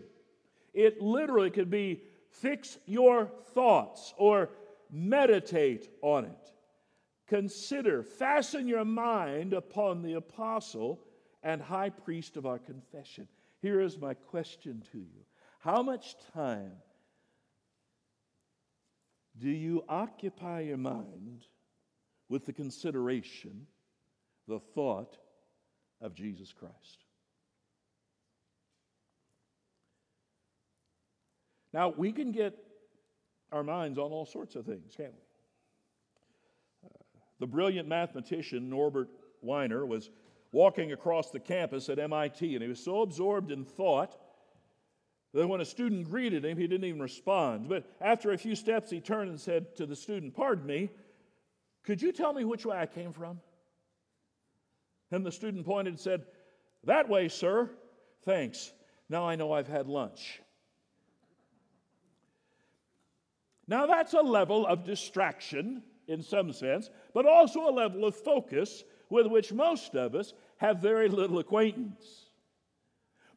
It 0.73 1.01
literally 1.01 1.51
could 1.51 1.69
be 1.69 2.01
fix 2.29 2.77
your 2.85 3.31
thoughts 3.53 4.13
or 4.17 4.49
meditate 4.91 5.89
on 6.01 6.25
it. 6.25 6.51
Consider, 7.27 8.03
fasten 8.03 8.67
your 8.67 8.85
mind 8.85 9.53
upon 9.53 10.01
the 10.01 10.13
apostle 10.13 10.99
and 11.45 11.61
high 11.61 11.91
priest 11.91 12.35
of 12.35 12.45
our 12.45 12.57
confession. 12.57 13.27
Here 13.61 13.79
is 13.79 13.97
my 13.97 14.15
question 14.15 14.83
to 14.91 14.97
you 14.97 15.23
How 15.59 15.81
much 15.81 16.15
time 16.33 16.73
do 19.39 19.49
you 19.49 19.83
occupy 19.87 20.61
your 20.61 20.77
mind 20.77 21.45
with 22.27 22.45
the 22.45 22.53
consideration, 22.53 23.67
the 24.47 24.59
thought 24.59 25.17
of 26.01 26.15
Jesus 26.15 26.51
Christ? 26.51 27.05
Now, 31.71 31.93
we 31.95 32.11
can 32.11 32.31
get 32.31 32.57
our 33.51 33.63
minds 33.63 33.99
on 33.99 34.11
all 34.11 34.25
sorts 34.25 34.55
of 34.55 34.65
things, 34.65 34.93
can't 34.95 35.11
we? 35.11 36.89
Uh, 36.89 37.03
the 37.39 37.47
brilliant 37.47 37.87
mathematician 37.87 38.69
Norbert 38.69 39.09
Wiener 39.41 39.85
was 39.85 40.09
walking 40.55 40.93
across 40.93 41.31
the 41.31 41.39
campus 41.39 41.89
at 41.89 41.99
MIT, 41.99 42.55
and 42.55 42.63
he 42.63 42.69
was 42.69 42.81
so 42.81 43.01
absorbed 43.01 43.51
in 43.51 43.65
thought 43.65 44.15
that 45.33 45.45
when 45.45 45.59
a 45.59 45.65
student 45.65 46.09
greeted 46.09 46.45
him, 46.45 46.57
he 46.57 46.65
didn't 46.65 46.85
even 46.85 47.01
respond. 47.01 47.67
But 47.67 47.83
after 47.99 48.31
a 48.31 48.37
few 48.37 48.55
steps, 48.55 48.89
he 48.89 49.01
turned 49.01 49.29
and 49.29 49.37
said 49.37 49.75
to 49.75 49.85
the 49.85 49.97
student, 49.97 50.33
Pardon 50.33 50.65
me, 50.65 50.91
could 51.83 52.01
you 52.01 52.13
tell 52.13 52.31
me 52.31 52.45
which 52.45 52.65
way 52.65 52.77
I 52.77 52.85
came 52.85 53.11
from? 53.11 53.41
And 55.11 55.25
the 55.25 55.31
student 55.31 55.65
pointed 55.65 55.95
and 55.95 55.99
said, 55.99 56.23
That 56.85 57.09
way, 57.09 57.27
sir. 57.27 57.69
Thanks. 58.23 58.71
Now 59.09 59.27
I 59.27 59.35
know 59.35 59.51
I've 59.51 59.67
had 59.67 59.87
lunch. 59.87 60.41
Now, 63.67 63.87
that's 63.87 64.13
a 64.13 64.21
level 64.21 64.65
of 64.65 64.85
distraction 64.85 65.83
in 66.07 66.21
some 66.21 66.53
sense, 66.53 66.89
but 67.13 67.25
also 67.25 67.67
a 67.67 67.71
level 67.71 68.05
of 68.05 68.15
focus 68.15 68.85
with 69.09 69.27
which 69.27 69.53
most 69.53 69.95
of 69.95 70.15
us 70.15 70.33
have 70.57 70.77
very 70.77 71.09
little 71.09 71.39
acquaintance. 71.39 72.25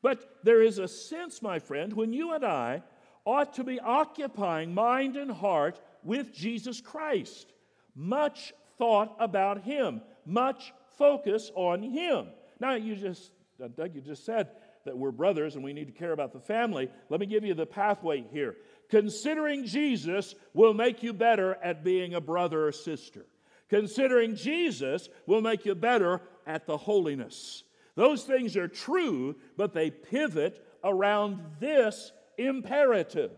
But 0.02 0.38
there 0.44 0.62
is 0.62 0.78
a 0.78 0.88
sense, 0.88 1.42
my 1.42 1.58
friend, 1.58 1.92
when 1.92 2.12
you 2.12 2.32
and 2.32 2.44
I 2.44 2.82
ought 3.24 3.54
to 3.54 3.64
be 3.64 3.78
occupying 3.78 4.72
mind 4.72 5.16
and 5.16 5.30
heart 5.30 5.80
with 6.02 6.32
Jesus 6.32 6.80
Christ. 6.80 7.52
Much 7.94 8.54
thought 8.78 9.14
about 9.18 9.62
Him, 9.62 10.00
much 10.24 10.72
focus 10.96 11.50
on 11.54 11.82
Him. 11.82 12.28
Now, 12.60 12.74
you 12.74 12.96
just, 12.96 13.32
Doug, 13.76 13.94
you 13.94 14.00
just 14.00 14.24
said 14.24 14.48
that 14.84 14.96
we're 14.96 15.10
brothers 15.10 15.56
and 15.56 15.64
we 15.64 15.74
need 15.74 15.86
to 15.86 15.92
care 15.92 16.12
about 16.12 16.32
the 16.32 16.40
family. 16.40 16.88
Let 17.10 17.20
me 17.20 17.26
give 17.26 17.44
you 17.44 17.52
the 17.52 17.66
pathway 17.66 18.24
here. 18.32 18.56
Considering 18.88 19.66
Jesus 19.66 20.34
will 20.54 20.72
make 20.72 21.02
you 21.02 21.12
better 21.12 21.58
at 21.62 21.84
being 21.84 22.14
a 22.14 22.20
brother 22.20 22.66
or 22.66 22.72
sister. 22.72 23.26
Considering 23.68 24.34
Jesus 24.34 25.08
will 25.26 25.42
make 25.42 25.66
you 25.66 25.74
better 25.74 26.20
at 26.46 26.66
the 26.66 26.76
holiness. 26.76 27.64
Those 27.94 28.24
things 28.24 28.56
are 28.56 28.68
true, 28.68 29.36
but 29.56 29.74
they 29.74 29.90
pivot 29.90 30.64
around 30.84 31.40
this 31.60 32.12
imperative. 32.38 33.32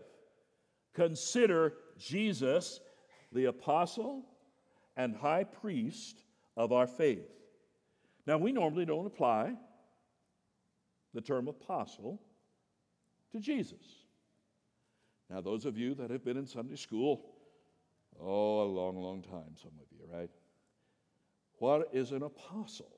Consider 0.93 1.73
Jesus, 1.97 2.79
the 3.31 3.45
apostle 3.45 4.23
and 4.95 5.15
high 5.15 5.43
priest 5.43 6.23
of 6.55 6.71
our 6.71 6.87
faith. 6.87 7.27
Now, 8.27 8.37
we 8.37 8.51
normally 8.51 8.85
don't 8.85 9.07
apply 9.07 9.55
the 11.13 11.21
term 11.21 11.47
apostle 11.47 12.21
to 13.31 13.39
Jesus. 13.39 13.83
Now, 15.29 15.41
those 15.41 15.65
of 15.65 15.77
you 15.77 15.95
that 15.95 16.11
have 16.11 16.23
been 16.23 16.37
in 16.37 16.45
Sunday 16.45 16.75
school, 16.75 17.25
oh, 18.19 18.63
a 18.63 18.65
long, 18.65 19.01
long 19.01 19.21
time, 19.21 19.55
some 19.61 19.71
of 19.79 19.87
you, 19.91 20.05
right? 20.11 20.29
What 21.59 21.89
is 21.93 22.11
an 22.11 22.23
apostle? 22.23 22.91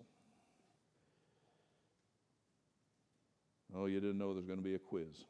Oh, 3.76 3.88
you 3.88 4.00
didn't 4.00 4.18
know 4.18 4.34
there's 4.34 4.46
going 4.46 4.60
to 4.60 4.64
be 4.64 4.76
a 4.76 4.80
quiz. 4.80 5.26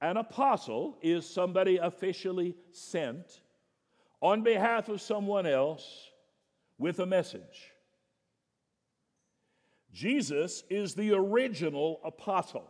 An 0.00 0.16
apostle 0.16 0.98
is 1.00 1.28
somebody 1.28 1.78
officially 1.78 2.56
sent 2.70 3.40
on 4.20 4.42
behalf 4.42 4.88
of 4.88 5.00
someone 5.00 5.46
else 5.46 6.10
with 6.78 6.98
a 6.98 7.06
message. 7.06 7.72
Jesus 9.92 10.64
is 10.70 10.94
the 10.94 11.12
original 11.12 12.00
apostle. 12.04 12.68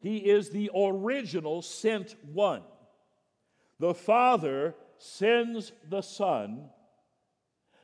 He 0.00 0.18
is 0.18 0.50
the 0.50 0.70
original 0.74 1.62
sent 1.62 2.14
one. 2.32 2.62
The 3.80 3.94
Father 3.94 4.74
sends 4.98 5.72
the 5.88 6.02
Son 6.02 6.68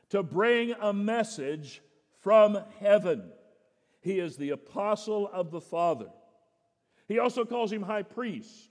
to 0.09 0.21
bring 0.21 0.73
a 0.79 0.93
message 0.93 1.81
from 2.19 2.59
heaven. 2.79 3.31
He 4.01 4.19
is 4.19 4.37
the 4.37 4.51
apostle 4.51 5.27
of 5.33 5.49
the 5.49 5.59
Father. 5.59 6.09
He 7.07 7.17
also 7.17 7.45
calls 7.45 7.73
him 7.73 7.81
high 7.81 8.03
priest. 8.03 8.69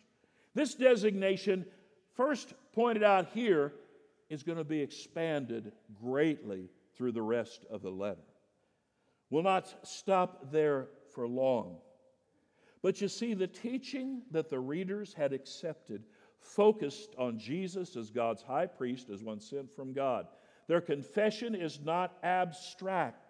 This 0.54 0.74
designation, 0.74 1.66
first 2.14 2.54
pointed 2.72 3.02
out 3.02 3.26
here, 3.34 3.72
is 4.30 4.44
going 4.44 4.58
to 4.58 4.64
be 4.64 4.80
expanded 4.80 5.72
greatly 6.00 6.70
through 6.96 7.12
the 7.12 7.22
rest 7.22 7.64
of 7.68 7.82
the 7.82 7.90
letter. 7.90 8.22
We'll 9.30 9.42
not 9.42 9.74
stop 9.82 10.52
there 10.52 10.86
for 11.12 11.26
long. 11.26 11.78
But 12.82 13.00
you 13.00 13.08
see, 13.08 13.34
the 13.34 13.48
teaching 13.48 14.22
that 14.30 14.48
the 14.48 14.60
readers 14.60 15.12
had 15.12 15.32
accepted 15.32 16.04
focused 16.40 17.14
on 17.18 17.38
Jesus 17.38 17.96
as 17.96 18.10
God's 18.10 18.42
high 18.42 18.66
priest, 18.66 19.10
as 19.10 19.22
one 19.22 19.40
sent 19.40 19.70
from 19.74 19.92
God. 19.92 20.26
Their 20.68 20.80
confession 20.80 21.54
is 21.54 21.80
not 21.84 22.16
abstract 22.22 23.26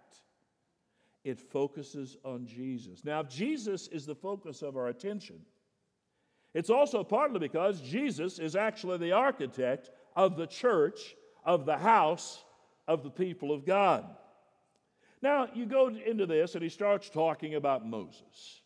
it 1.26 1.40
focuses 1.40 2.16
on 2.24 2.46
Jesus. 2.46 3.04
Now, 3.04 3.24
Jesus 3.24 3.88
is 3.88 4.06
the 4.06 4.14
focus 4.14 4.62
of 4.62 4.76
our 4.76 4.86
attention. 4.86 5.40
It's 6.54 6.70
also 6.70 7.02
partly 7.02 7.40
because 7.40 7.80
Jesus 7.80 8.38
is 8.38 8.54
actually 8.54 8.98
the 8.98 9.10
architect 9.10 9.90
of 10.14 10.36
the 10.36 10.46
church, 10.46 11.16
of 11.44 11.66
the 11.66 11.78
house 11.78 12.44
of 12.86 13.02
the 13.02 13.10
people 13.10 13.50
of 13.50 13.66
God. 13.66 14.06
Now, 15.20 15.48
you 15.52 15.66
go 15.66 15.88
into 15.88 16.26
this 16.26 16.54
and 16.54 16.62
he 16.62 16.68
starts 16.68 17.10
talking 17.10 17.56
about 17.56 17.84
Moses. 17.84 18.60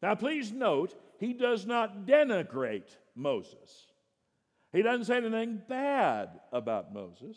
Now, 0.00 0.14
please 0.14 0.52
note, 0.52 0.94
he 1.18 1.32
does 1.32 1.66
not 1.66 2.06
denigrate 2.06 2.96
Moses. 3.20 3.86
He 4.72 4.82
doesn't 4.82 5.04
say 5.04 5.16
anything 5.16 5.62
bad 5.68 6.40
about 6.52 6.92
Moses. 6.92 7.36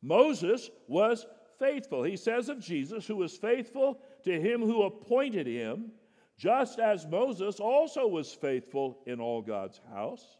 Moses 0.00 0.70
was 0.86 1.26
faithful. 1.58 2.02
He 2.02 2.16
says 2.16 2.48
of 2.48 2.60
Jesus, 2.60 3.06
who 3.06 3.16
was 3.16 3.36
faithful 3.36 4.00
to 4.24 4.40
him 4.40 4.62
who 4.62 4.84
appointed 4.84 5.46
him, 5.46 5.92
just 6.36 6.78
as 6.78 7.06
Moses 7.06 7.58
also 7.58 8.06
was 8.06 8.32
faithful 8.32 9.00
in 9.06 9.20
all 9.20 9.42
God's 9.42 9.80
house. 9.92 10.38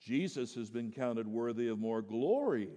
Jesus 0.00 0.54
has 0.54 0.70
been 0.70 0.90
counted 0.90 1.28
worthy 1.28 1.68
of 1.68 1.78
more 1.78 2.00
glory 2.00 2.70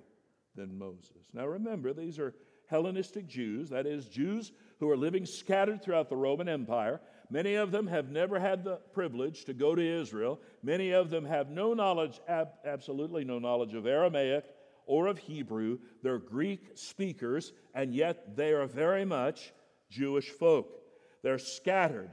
than 0.56 0.78
Moses. 0.78 1.30
Now 1.34 1.48
remember, 1.48 1.94
these 1.94 2.20
are 2.20 2.36
Hellenistic 2.68 3.28
Jews, 3.28 3.70
that 3.70 3.86
is, 3.86 4.08
Jews 4.08 4.52
who 4.80 4.90
are 4.90 4.98
living 4.98 5.26
scattered 5.26 5.82
throughout 5.82 6.10
the 6.10 6.18
Roman 6.18 6.50
Empire. 6.50 7.00
Many 7.34 7.56
of 7.56 7.72
them 7.72 7.88
have 7.88 8.12
never 8.12 8.38
had 8.38 8.64
the 8.64 8.76
privilege 8.94 9.46
to 9.46 9.56
go 9.56 9.74
to 9.74 9.82
Israel. 9.82 10.40
Many 10.62 10.92
of 10.92 11.10
them 11.10 11.26
have 11.26 11.50
no 11.50 11.74
knowledge, 11.74 12.22
ab- 12.28 12.54
absolutely 12.64 13.26
no 13.26 13.40
knowledge 13.40 13.74
of 13.74 13.88
Aramaic 13.88 14.46
or 14.86 15.08
of 15.08 15.18
Hebrew. 15.18 15.80
They're 16.04 16.20
Greek 16.20 16.62
speakers, 16.76 17.54
and 17.74 17.92
yet 17.92 18.36
they 18.36 18.54
are 18.54 18.68
very 18.68 19.04
much 19.04 19.52
Jewish 19.90 20.30
folk. 20.30 20.80
They're 21.24 21.40
scattered. 21.40 22.12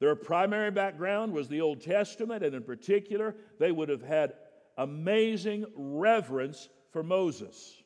Their 0.00 0.16
primary 0.16 0.72
background 0.72 1.32
was 1.32 1.46
the 1.46 1.60
Old 1.60 1.80
Testament, 1.80 2.42
and 2.42 2.56
in 2.56 2.64
particular, 2.64 3.36
they 3.60 3.70
would 3.70 3.88
have 3.88 4.02
had 4.02 4.34
amazing 4.76 5.64
reverence 5.76 6.68
for 6.90 7.04
Moses. 7.04 7.84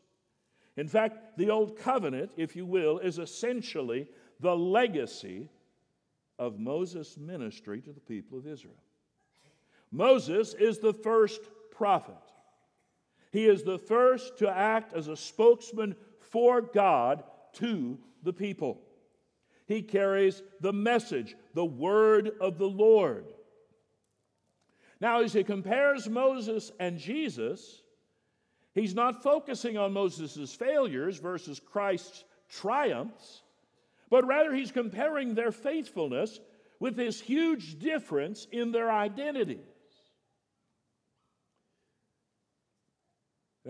In 0.79 0.89
fact, 0.89 1.37
the 1.37 1.51
Old 1.51 1.77
Covenant, 1.77 2.31
if 2.39 2.57
you 2.57 2.65
will, 2.65 3.01
is 3.01 3.19
essentially 3.19 4.09
the 4.41 4.57
legacy 4.57 5.51
of 6.39 6.59
Moses' 6.59 7.17
ministry 7.17 7.81
to 7.81 7.93
the 7.93 8.01
people 8.01 8.39
of 8.39 8.47
Israel. 8.47 8.75
Moses 9.91 10.55
is 10.55 10.79
the 10.79 10.93
first 10.93 11.41
prophet. 11.71 12.15
He 13.33 13.47
is 13.47 13.63
the 13.63 13.79
first 13.79 14.39
to 14.39 14.49
act 14.49 14.95
as 14.95 15.09
a 15.09 15.17
spokesman 15.17 15.97
for 16.21 16.61
God 16.61 17.25
to 17.55 17.99
the 18.23 18.33
people. 18.33 18.81
He 19.67 19.83
carries 19.83 20.43
the 20.61 20.73
message, 20.73 21.37
the 21.55 21.65
word 21.65 22.33
of 22.41 22.59
the 22.59 22.69
Lord. 22.69 23.27
Now, 25.01 25.21
as 25.21 25.33
he 25.33 25.45
compares 25.45 26.09
Moses 26.09 26.73
and 26.81 26.99
Jesus, 26.99 27.83
he's 28.75 28.95
not 28.95 29.23
focusing 29.23 29.77
on 29.77 29.93
Moses' 29.93 30.55
failures 30.55 31.19
versus 31.19 31.61
Christ's 31.61 32.25
triumphs, 32.49 33.43
but 34.11 34.27
rather 34.27 34.55
he's 34.55 34.73
comparing 34.73 35.35
their 35.35 35.53
faithfulness 35.53 36.41
with 36.81 36.97
this 36.97 37.21
huge 37.21 37.79
difference 37.79 38.47
in 38.53 38.73
their 38.73 38.91
identities. 38.91 39.59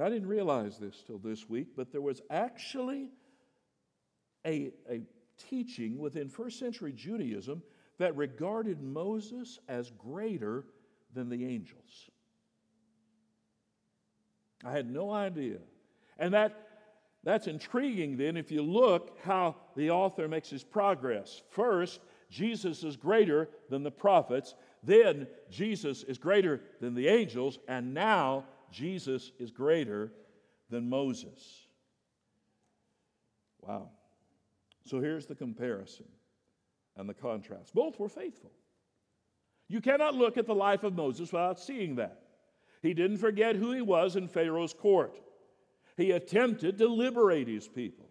I 0.00 0.08
didn't 0.08 0.28
realize 0.28 0.78
this 0.78 1.02
till 1.06 1.18
this 1.18 1.48
week, 1.48 1.68
but 1.76 1.90
there 1.90 2.00
was 2.00 2.22
actually 2.30 3.10
a, 4.46 4.70
a 4.88 5.02
teaching 5.48 5.98
within 5.98 6.28
first 6.28 6.58
century 6.58 6.92
Judaism 6.92 7.62
that 7.98 8.16
regarded 8.16 8.80
Moses 8.80 9.58
as 9.68 9.90
greater 9.90 10.64
than 11.14 11.28
the 11.28 11.44
angels. 11.44 12.10
I 14.64 14.72
had 14.72 14.90
no 14.90 15.10
idea. 15.10 15.58
And 16.18 16.34
that, 16.34 16.67
that's 17.24 17.46
intriguing 17.46 18.16
then 18.16 18.36
if 18.36 18.50
you 18.50 18.62
look 18.62 19.18
how 19.24 19.56
the 19.76 19.90
author 19.90 20.28
makes 20.28 20.48
his 20.48 20.64
progress. 20.64 21.42
First, 21.50 22.00
Jesus 22.30 22.84
is 22.84 22.96
greater 22.96 23.48
than 23.70 23.82
the 23.82 23.90
prophets. 23.90 24.54
Then, 24.82 25.26
Jesus 25.50 26.04
is 26.04 26.18
greater 26.18 26.60
than 26.80 26.94
the 26.94 27.08
angels. 27.08 27.58
And 27.68 27.94
now, 27.94 28.44
Jesus 28.70 29.32
is 29.38 29.50
greater 29.50 30.12
than 30.70 30.88
Moses. 30.88 31.66
Wow. 33.60 33.88
So 34.84 35.00
here's 35.00 35.26
the 35.26 35.34
comparison 35.34 36.06
and 36.96 37.08
the 37.08 37.14
contrast. 37.14 37.74
Both 37.74 37.98
were 37.98 38.08
faithful. 38.08 38.52
You 39.68 39.80
cannot 39.80 40.14
look 40.14 40.38
at 40.38 40.46
the 40.46 40.54
life 40.54 40.84
of 40.84 40.94
Moses 40.94 41.32
without 41.32 41.60
seeing 41.60 41.96
that. 41.96 42.22
He 42.80 42.94
didn't 42.94 43.18
forget 43.18 43.56
who 43.56 43.72
he 43.72 43.82
was 43.82 44.16
in 44.16 44.28
Pharaoh's 44.28 44.72
court. 44.72 45.18
He 45.98 46.12
attempted 46.12 46.78
to 46.78 46.86
liberate 46.86 47.48
his 47.48 47.66
people. 47.66 48.08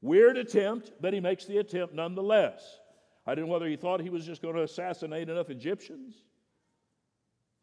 Weird 0.00 0.38
attempt, 0.38 0.92
but 1.00 1.12
he 1.12 1.18
makes 1.18 1.44
the 1.44 1.58
attempt 1.58 1.92
nonetheless. 1.92 2.78
I 3.26 3.34
don't 3.34 3.46
know 3.46 3.52
whether 3.52 3.66
he 3.66 3.76
thought 3.76 4.00
he 4.00 4.08
was 4.08 4.24
just 4.24 4.40
going 4.40 4.54
to 4.54 4.62
assassinate 4.62 5.28
enough 5.28 5.50
Egyptians 5.50 6.14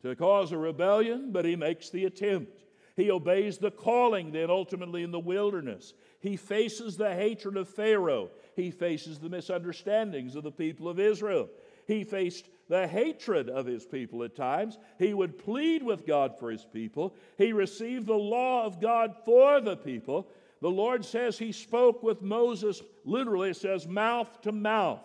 to 0.01 0.13
cause 0.15 0.51
a 0.51 0.57
rebellion, 0.57 1.31
but 1.31 1.45
he 1.45 1.55
makes 1.55 1.89
the 1.89 2.03
attempt. 2.03 2.63
He 2.97 3.09
obeys 3.11 3.59
the 3.59 3.71
calling, 3.71 4.33
then 4.33 4.49
ultimately 4.49 5.03
in 5.03 5.11
the 5.11 5.19
wilderness. 5.19 5.93
He 6.19 6.35
faces 6.35 6.97
the 6.97 7.15
hatred 7.15 7.55
of 7.55 7.69
Pharaoh. 7.69 8.29
He 8.57 8.71
faces 8.71 9.19
the 9.19 9.29
misunderstandings 9.29 10.35
of 10.35 10.43
the 10.43 10.51
people 10.51 10.89
of 10.89 10.99
Israel. 10.99 11.47
He 11.87 12.03
faced 12.03 12.49
the 12.69 12.87
hatred 12.87 13.49
of 13.49 13.65
his 13.65 13.85
people 13.85 14.23
at 14.23 14.35
times. 14.35 14.77
He 14.97 15.13
would 15.13 15.37
plead 15.37 15.83
with 15.83 16.07
God 16.07 16.39
for 16.39 16.49
his 16.49 16.65
people. 16.65 17.15
He 17.37 17.51
received 17.51 18.07
the 18.07 18.13
law 18.13 18.65
of 18.65 18.79
God 18.79 19.15
for 19.25 19.59
the 19.59 19.75
people. 19.75 20.29
The 20.61 20.69
Lord 20.69 21.03
says 21.03 21.37
he 21.37 21.51
spoke 21.51 22.01
with 22.03 22.21
Moses, 22.21 22.81
literally, 23.03 23.49
it 23.49 23.57
says 23.57 23.87
mouth 23.87 24.41
to 24.43 24.51
mouth. 24.51 25.01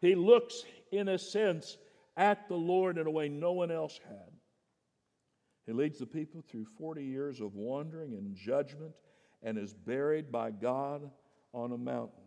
He 0.00 0.14
looks, 0.14 0.64
in 0.90 1.08
a 1.08 1.18
sense, 1.18 1.76
at 2.16 2.48
the 2.48 2.56
Lord 2.56 2.98
in 2.98 3.06
a 3.06 3.10
way 3.10 3.28
no 3.28 3.52
one 3.52 3.70
else 3.70 3.98
had. 4.08 4.30
He 5.66 5.72
leads 5.72 5.98
the 5.98 6.06
people 6.06 6.42
through 6.48 6.66
40 6.78 7.04
years 7.04 7.40
of 7.40 7.54
wandering 7.54 8.14
and 8.14 8.34
judgment 8.34 8.92
and 9.42 9.58
is 9.58 9.72
buried 9.72 10.30
by 10.30 10.50
God 10.50 11.10
on 11.52 11.72
a 11.72 11.78
mountain. 11.78 12.24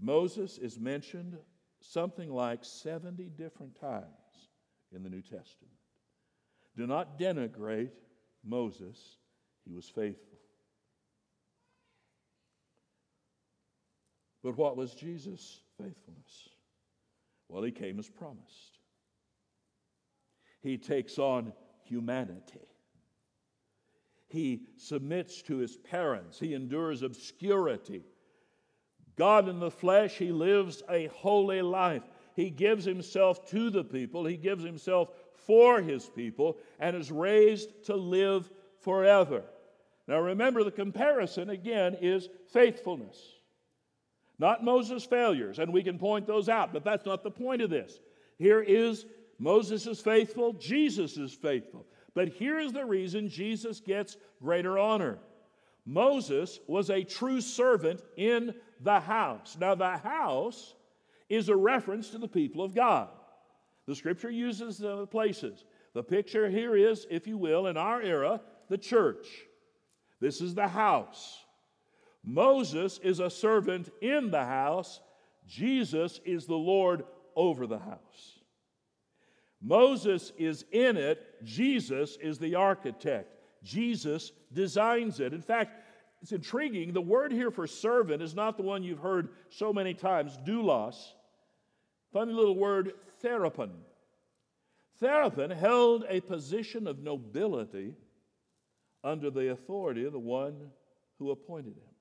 Moses 0.00 0.58
is 0.58 0.78
mentioned 0.78 1.36
something 1.90 2.30
like 2.30 2.64
70 2.64 3.30
different 3.36 3.78
times 3.80 4.04
in 4.94 5.02
the 5.02 5.10
New 5.10 5.22
Testament. 5.22 5.72
Do 6.76 6.86
not 6.86 7.18
denigrate 7.18 7.90
Moses, 8.44 9.16
he 9.64 9.72
was 9.72 9.88
faithful. 9.88 10.38
But 14.42 14.56
what 14.56 14.76
was 14.76 14.94
Jesus' 14.94 15.60
faithfulness? 15.76 16.48
Well, 17.48 17.62
he 17.62 17.72
came 17.72 17.98
as 17.98 18.08
promised. 18.08 18.78
He 20.60 20.78
takes 20.78 21.18
on 21.18 21.52
humanity. 21.82 22.60
He 24.28 24.62
submits 24.76 25.42
to 25.42 25.56
his 25.56 25.76
parents. 25.76 26.38
He 26.38 26.54
endures 26.54 27.02
obscurity. 27.02 28.04
God 29.16 29.48
in 29.48 29.60
the 29.60 29.70
flesh, 29.70 30.16
he 30.16 30.30
lives 30.30 30.82
a 30.90 31.06
holy 31.06 31.62
life. 31.62 32.02
He 32.34 32.50
gives 32.50 32.84
himself 32.84 33.48
to 33.50 33.70
the 33.70 33.84
people, 33.84 34.26
he 34.26 34.36
gives 34.36 34.62
himself 34.62 35.08
for 35.46 35.80
his 35.80 36.06
people, 36.08 36.58
and 36.78 36.94
is 36.94 37.10
raised 37.10 37.84
to 37.86 37.96
live 37.96 38.50
forever. 38.80 39.42
Now 40.06 40.20
remember, 40.20 40.62
the 40.62 40.70
comparison 40.70 41.50
again 41.50 41.96
is 42.00 42.28
faithfulness, 42.52 43.18
not 44.38 44.62
Moses' 44.62 45.04
failures, 45.04 45.58
and 45.58 45.72
we 45.72 45.82
can 45.82 45.98
point 45.98 46.26
those 46.26 46.48
out, 46.48 46.72
but 46.72 46.84
that's 46.84 47.06
not 47.06 47.24
the 47.24 47.30
point 47.30 47.62
of 47.62 47.70
this. 47.70 47.98
Here 48.38 48.60
is 48.60 49.06
Moses 49.38 49.86
is 49.86 50.00
faithful, 50.00 50.52
Jesus 50.52 51.16
is 51.16 51.32
faithful. 51.32 51.86
But 52.14 52.28
here 52.28 52.58
is 52.58 52.72
the 52.72 52.84
reason 52.84 53.28
Jesus 53.28 53.80
gets 53.80 54.16
greater 54.40 54.78
honor. 54.78 55.18
Moses 55.84 56.58
was 56.66 56.90
a 56.90 57.04
true 57.04 57.40
servant 57.40 58.02
in 58.16 58.54
the 58.80 59.00
house. 59.00 59.56
Now, 59.58 59.74
the 59.74 59.96
house 59.98 60.74
is 61.28 61.48
a 61.48 61.56
reference 61.56 62.10
to 62.10 62.18
the 62.18 62.28
people 62.28 62.62
of 62.62 62.74
God. 62.74 63.08
The 63.86 63.94
scripture 63.94 64.30
uses 64.30 64.78
the 64.78 65.06
places. 65.06 65.64
The 65.94 66.02
picture 66.02 66.48
here 66.48 66.76
is, 66.76 67.06
if 67.10 67.26
you 67.26 67.38
will, 67.38 67.68
in 67.68 67.76
our 67.76 68.02
era, 68.02 68.40
the 68.68 68.78
church. 68.78 69.26
This 70.20 70.40
is 70.40 70.54
the 70.54 70.68
house. 70.68 71.44
Moses 72.24 72.98
is 73.02 73.20
a 73.20 73.30
servant 73.30 73.90
in 74.00 74.30
the 74.30 74.44
house, 74.44 75.00
Jesus 75.46 76.20
is 76.24 76.46
the 76.46 76.56
Lord 76.56 77.04
over 77.36 77.68
the 77.68 77.78
house. 77.78 78.40
Moses 79.62 80.32
is 80.36 80.64
in 80.72 80.96
it, 80.96 81.44
Jesus 81.44 82.18
is 82.20 82.38
the 82.38 82.56
architect. 82.56 83.36
Jesus 83.62 84.32
designs 84.52 85.20
it. 85.20 85.32
In 85.32 85.40
fact, 85.40 85.80
it's 86.22 86.32
intriguing. 86.32 86.92
The 86.92 87.00
word 87.00 87.32
here 87.32 87.50
for 87.50 87.66
servant 87.66 88.22
is 88.22 88.34
not 88.34 88.56
the 88.56 88.62
one 88.62 88.82
you've 88.82 88.98
heard 88.98 89.28
so 89.50 89.72
many 89.72 89.94
times, 89.94 90.38
doulos. 90.46 91.12
Funny 92.12 92.32
little 92.32 92.56
word, 92.56 92.92
therapon. 93.20 93.70
Therapon 94.98 95.50
held 95.50 96.04
a 96.08 96.20
position 96.20 96.86
of 96.86 97.00
nobility 97.00 97.94
under 99.04 99.30
the 99.30 99.50
authority 99.50 100.04
of 100.04 100.12
the 100.12 100.18
one 100.18 100.70
who 101.18 101.30
appointed 101.30 101.76
him. 101.76 101.94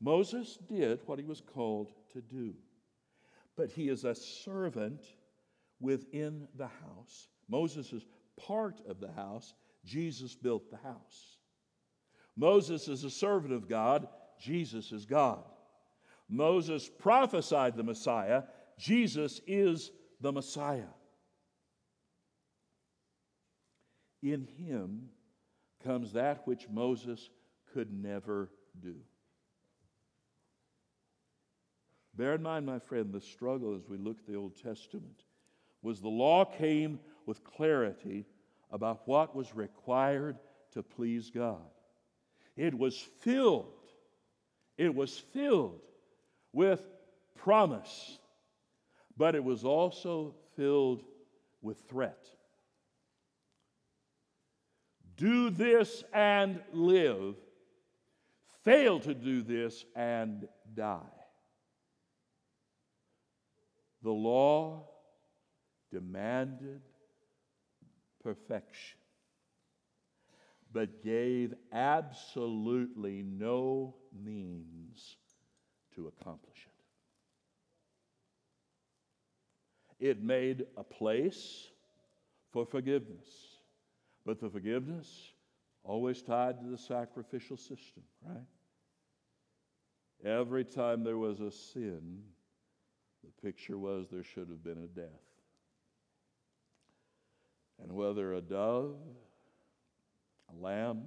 Moses 0.00 0.58
did 0.68 1.00
what 1.06 1.18
he 1.18 1.24
was 1.24 1.40
called 1.40 1.92
to 2.12 2.20
do, 2.20 2.54
but 3.56 3.70
he 3.70 3.88
is 3.88 4.04
a 4.04 4.14
servant 4.14 5.00
within 5.80 6.46
the 6.56 6.66
house. 6.66 7.28
Moses 7.48 7.92
is 7.92 8.04
part 8.36 8.80
of 8.86 9.00
the 9.00 9.12
house, 9.12 9.54
Jesus 9.84 10.34
built 10.34 10.70
the 10.70 10.76
house. 10.76 11.38
Moses 12.36 12.88
is 12.88 13.04
a 13.04 13.10
servant 13.10 13.52
of 13.52 13.68
God, 13.68 14.08
Jesus 14.40 14.92
is 14.92 15.04
God. 15.04 15.44
Moses 16.28 16.88
prophesied 16.88 17.76
the 17.76 17.82
Messiah, 17.82 18.44
Jesus 18.78 19.40
is 19.46 19.92
the 20.20 20.32
Messiah. 20.32 20.82
In 24.22 24.46
him 24.58 25.08
comes 25.84 26.12
that 26.12 26.46
which 26.46 26.68
Moses 26.68 27.28
could 27.74 27.92
never 27.92 28.50
do. 28.80 28.94
Bear 32.14 32.34
in 32.34 32.42
mind, 32.42 32.66
my 32.66 32.78
friend, 32.78 33.12
the 33.12 33.20
struggle 33.20 33.74
as 33.74 33.88
we 33.88 33.96
look 33.96 34.18
at 34.18 34.26
the 34.26 34.36
Old 34.36 34.56
Testament 34.56 35.24
was 35.82 36.00
the 36.00 36.08
law 36.08 36.44
came 36.44 37.00
with 37.26 37.42
clarity 37.42 38.26
about 38.70 39.02
what 39.06 39.34
was 39.34 39.54
required 39.54 40.38
to 40.72 40.82
please 40.82 41.30
God. 41.30 41.70
It 42.56 42.76
was 42.76 42.98
filled, 43.20 43.72
it 44.76 44.94
was 44.94 45.18
filled 45.18 45.80
with 46.52 46.86
promise, 47.36 48.18
but 49.16 49.34
it 49.34 49.42
was 49.42 49.64
also 49.64 50.34
filled 50.56 51.02
with 51.62 51.78
threat. 51.88 52.28
Do 55.16 55.50
this 55.50 56.02
and 56.12 56.60
live, 56.72 57.36
fail 58.64 59.00
to 59.00 59.14
do 59.14 59.42
this 59.42 59.84
and 59.94 60.48
die. 60.74 60.98
The 64.02 64.10
law 64.10 64.88
demanded 65.90 66.82
perfection, 68.22 68.98
but 70.72 71.02
gave 71.02 71.54
absolutely 71.72 73.22
no 73.22 73.94
means 74.24 75.16
to 75.94 76.08
accomplish 76.08 76.66
it. 80.00 80.08
It 80.08 80.22
made 80.22 80.66
a 80.76 80.82
place 80.82 81.68
for 82.50 82.66
forgiveness, 82.66 83.28
but 84.26 84.40
the 84.40 84.48
forgiveness 84.48 85.32
always 85.84 86.22
tied 86.22 86.60
to 86.60 86.66
the 86.66 86.78
sacrificial 86.78 87.56
system, 87.56 88.02
right? 88.26 88.46
Every 90.24 90.64
time 90.64 91.02
there 91.04 91.18
was 91.18 91.40
a 91.40 91.50
sin, 91.50 92.22
the 93.24 93.30
picture 93.42 93.78
was 93.78 94.06
there 94.10 94.22
should 94.22 94.48
have 94.48 94.62
been 94.62 94.78
a 94.84 94.86
death. 94.86 95.06
And 97.82 97.92
whether 97.92 98.34
a 98.34 98.40
dove, 98.40 99.00
a 100.52 100.62
lamb, 100.62 101.02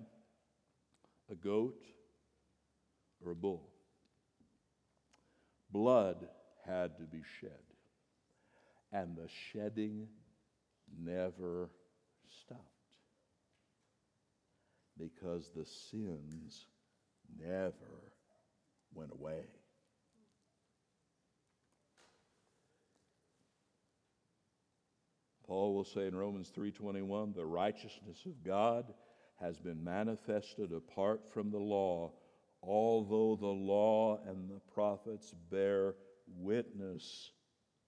a 1.32 1.36
goat, 1.36 1.84
or 3.24 3.32
a 3.32 3.36
bull, 3.36 3.70
blood 5.72 6.28
had 6.66 6.98
to 6.98 7.04
be 7.04 7.22
shed. 7.40 7.52
And 8.92 9.16
the 9.16 9.28
shedding 9.52 10.08
never 10.98 11.70
stopped 12.42 12.62
because 14.98 15.52
the 15.56 15.66
sins 15.66 16.68
never 17.38 18.14
went 18.94 19.12
away. 19.12 19.44
Paul 25.46 25.76
will 25.76 25.84
say 25.84 26.08
in 26.08 26.16
Romans 26.16 26.50
3:21, 26.50 27.34
"The 27.34 27.46
righteousness 27.46 28.26
of 28.26 28.42
God 28.44 28.96
has 29.40 29.60
been 29.60 29.84
manifested 29.84 30.72
apart 30.72 31.28
from 31.28 31.52
the 31.52 31.60
law, 31.60 32.12
although 32.62 33.36
the 33.36 33.46
law 33.46 34.20
and 34.26 34.50
the 34.50 34.60
prophets 34.74 35.34
bear 35.50 35.96
witness 36.28 37.32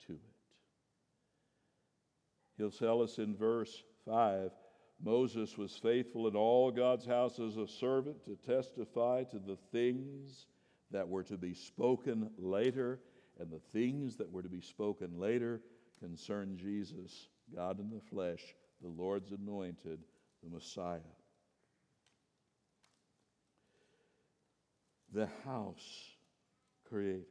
to 0.05 0.13
it." 0.13 0.19
He'll 2.57 2.71
tell 2.71 3.01
us 3.01 3.19
in 3.19 3.35
verse 3.35 3.83
5 4.05 4.51
Moses 4.99 5.57
was 5.57 5.77
faithful 5.77 6.27
in 6.27 6.35
all 6.35 6.71
God's 6.71 7.05
house 7.05 7.39
as 7.39 7.57
a 7.57 7.67
servant 7.67 8.23
to 8.25 8.35
testify 8.35 9.23
to 9.25 9.37
the 9.37 9.57
things 9.71 10.47
that 10.89 11.07
were 11.07 11.23
to 11.23 11.37
be 11.37 11.53
spoken 11.53 12.31
later, 12.37 12.99
and 13.39 13.51
the 13.51 13.59
things 13.59 14.17
that 14.17 14.31
were 14.31 14.41
to 14.41 14.49
be 14.49 14.61
spoken 14.61 15.19
later 15.19 15.61
concern 15.99 16.57
Jesus 16.57 17.29
God 17.53 17.79
in 17.79 17.89
the 17.89 18.01
flesh, 18.01 18.55
the 18.81 18.87
Lord's 18.87 19.31
anointed, 19.31 20.03
the 20.43 20.49
Messiah. 20.49 20.99
The 25.13 25.29
house 25.45 26.15
created. 26.87 27.25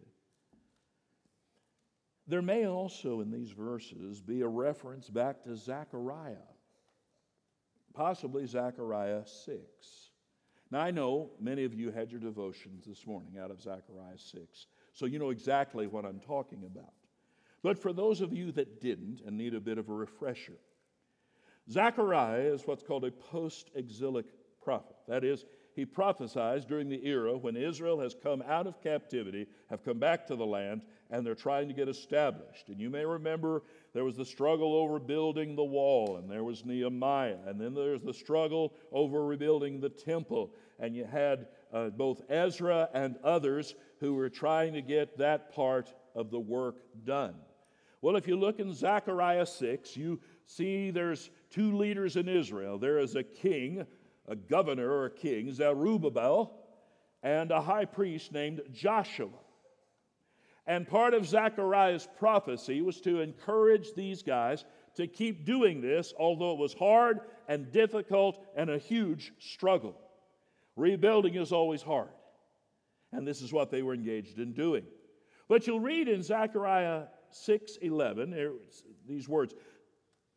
There 2.27 2.43
may 2.43 2.67
also 2.67 3.21
in 3.21 3.31
these 3.31 3.51
verses 3.51 4.21
be 4.21 4.41
a 4.41 4.49
reference 4.49 5.09
back 5.09 5.45
to 5.45 5.57
Zechariah, 5.57 6.37
possibly 7.95 8.47
Zechariah 8.47 9.25
6. 9.25 9.61
Now, 10.71 10.81
I 10.81 10.91
know 10.91 11.31
many 11.41 11.65
of 11.65 11.73
you 11.73 11.93
had 11.93 12.11
your 12.11 12.21
devotions 12.21 12.85
this 12.87 13.07
morning 13.07 13.39
out 13.39 13.53
of 13.53 13.61
Zechariah 13.61 14.19
6, 14.19 14.67
so 14.93 15.07
you 15.07 15.21
know 15.21 15.31
exactly 15.31 15.87
what 15.87 16.05
I'm 16.05 16.19
talking 16.19 16.65
about. 16.65 16.93
But 17.63 17.79
for 17.79 17.93
those 17.93 18.21
of 18.21 18.33
you 18.33 18.51
that 18.53 18.81
didn't 18.81 19.21
and 19.25 19.37
need 19.37 19.55
a 19.55 19.61
bit 19.61 19.79
of 19.79 19.89
a 19.89 19.93
refresher, 19.93 20.59
Zechariah 21.71 22.41
is 22.41 22.67
what's 22.67 22.83
called 22.83 23.05
a 23.05 23.11
post 23.13 23.71
exilic 23.75 24.27
prophet. 24.61 24.97
That 25.07 25.23
is, 25.25 25.45
he 25.77 25.85
prophesies 25.85 26.65
during 26.65 26.89
the 26.89 27.07
era 27.07 27.37
when 27.37 27.55
Israel 27.55 28.01
has 28.01 28.15
come 28.15 28.43
out 28.49 28.67
of 28.67 28.83
captivity, 28.83 29.47
have 29.69 29.85
come 29.85 29.99
back 29.99 30.27
to 30.27 30.35
the 30.35 30.47
land, 30.47 30.81
and 31.11 31.25
they're 31.25 31.35
trying 31.35 31.69
to 31.69 31.75
get 31.75 31.87
established. 31.87 32.69
And 32.69 32.81
you 32.81 32.89
may 32.89 33.05
remember 33.05 33.63
there 33.93 34.03
was 34.03 34.17
the 34.17 34.25
struggle 34.25 34.75
over 34.75 34.99
building 34.99 35.55
the 35.55 35.63
wall, 35.63 36.17
and 36.17 36.31
there 36.31 36.45
was 36.45 36.65
Nehemiah, 36.65 37.37
and 37.47 37.61
then 37.61 37.75
there's 37.75 38.01
the 38.01 38.15
struggle 38.15 38.73
over 38.91 39.27
rebuilding 39.27 39.79
the 39.79 39.91
temple. 39.91 40.51
And 40.81 40.97
you 40.97 41.05
had 41.05 41.49
uh, 41.71 41.91
both 41.91 42.23
Ezra 42.31 42.89
and 42.95 43.17
others 43.23 43.75
who 44.01 44.15
were 44.15 44.31
trying 44.31 44.73
to 44.73 44.81
get 44.81 45.19
that 45.19 45.55
part 45.55 45.93
of 46.15 46.31
the 46.31 46.41
work 46.41 46.77
done. 47.05 47.35
Well, 48.01 48.17
if 48.17 48.27
you 48.27 48.37
look 48.37 48.61
in 48.61 48.73
Zechariah 48.73 49.47
6, 49.47 49.97
you 49.97 50.21
see 50.45 50.91
there's 50.91 51.31
two 51.51 51.77
leaders 51.77 52.17
in 52.17 52.29
Israel. 52.29 52.79
There 52.79 52.99
is 52.99 53.17
a 53.17 53.23
king, 53.23 53.87
a 54.29 54.37
governor 54.37 54.91
or 54.91 55.07
a 55.07 55.11
king, 55.11 55.53
Zerubbabel, 55.53 56.53
and 57.23 57.51
a 57.51 57.61
high 57.61 57.85
priest 57.85 58.33
named 58.33 58.63
Joshua. 58.73 59.29
And 60.67 60.87
part 60.87 61.15
of 61.15 61.27
Zechariah's 61.27 62.09
prophecy 62.19 62.83
was 62.83 63.01
to 63.03 63.21
encourage 63.21 63.95
these 63.95 64.23
guys 64.23 64.65
to 64.97 65.07
keep 65.07 65.45
doing 65.45 65.81
this, 65.81 66.13
although 66.19 66.53
it 66.53 66.59
was 66.59 66.75
hard 66.75 67.21
and 67.49 67.71
difficult 67.71 68.45
and 68.57 68.71
a 68.71 68.79
huge 68.79 69.33
struggle. 69.39 69.97
Rebuilding 70.75 71.37
is 71.37 71.53
always 71.53 71.83
hard. 71.83 72.09
And 73.13 73.27
this 73.27 73.43
is 73.43 73.53
what 73.53 73.71
they 73.71 73.83
were 73.83 73.95
engaged 73.95 74.39
in 74.39 74.53
doing. 74.53 74.85
But 75.49 75.67
you'll 75.67 75.81
read 75.81 76.09
in 76.09 76.23
Zechariah 76.23 77.05
6:11 77.31 78.35
er, 78.35 78.53
these 79.07 79.29
words, 79.29 79.55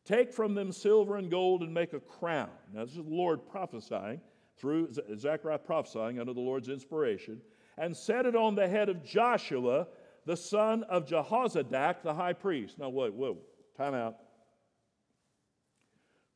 "Take 0.09 0.33
from 0.33 0.55
them 0.55 0.71
silver 0.71 1.17
and 1.17 1.29
gold 1.29 1.61
and 1.61 1.71
make 1.71 1.93
a 1.93 1.99
crown." 1.99 2.49
Now 2.73 2.83
this 2.83 2.97
is 2.97 3.05
the 3.05 3.13
Lord 3.13 3.45
prophesying 3.45 4.19
through 4.55 4.91
Zechariah 4.91 5.59
prophesying 5.59 6.19
under 6.19 6.33
the 6.33 6.41
Lord's 6.41 6.67
inspiration, 6.67 7.43
and 7.77 7.95
set 7.95 8.25
it 8.25 8.35
on 8.35 8.55
the 8.55 8.67
head 8.67 8.89
of 8.89 9.03
Joshua 9.03 9.87
the 10.25 10.35
son 10.35 10.81
of 10.85 11.05
Jehozadak, 11.05 12.01
the 12.01 12.15
high 12.15 12.33
priest. 12.33 12.79
Now, 12.79 12.89
wait, 12.89 13.13
whoa, 13.13 13.37
time 13.75 13.93
out. 13.93 14.17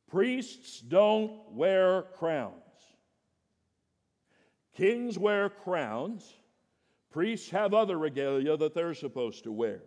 Priests 0.06 0.80
don't 0.80 1.50
wear 1.50 2.02
crowns. 2.02 2.54
Kings 4.72 5.18
wear 5.18 5.50
crowns. 5.50 6.32
Priests 7.10 7.50
have 7.50 7.74
other 7.74 7.98
regalia 7.98 8.56
that 8.56 8.72
they're 8.72 8.94
supposed 8.94 9.42
to 9.44 9.52
wear. 9.52 9.82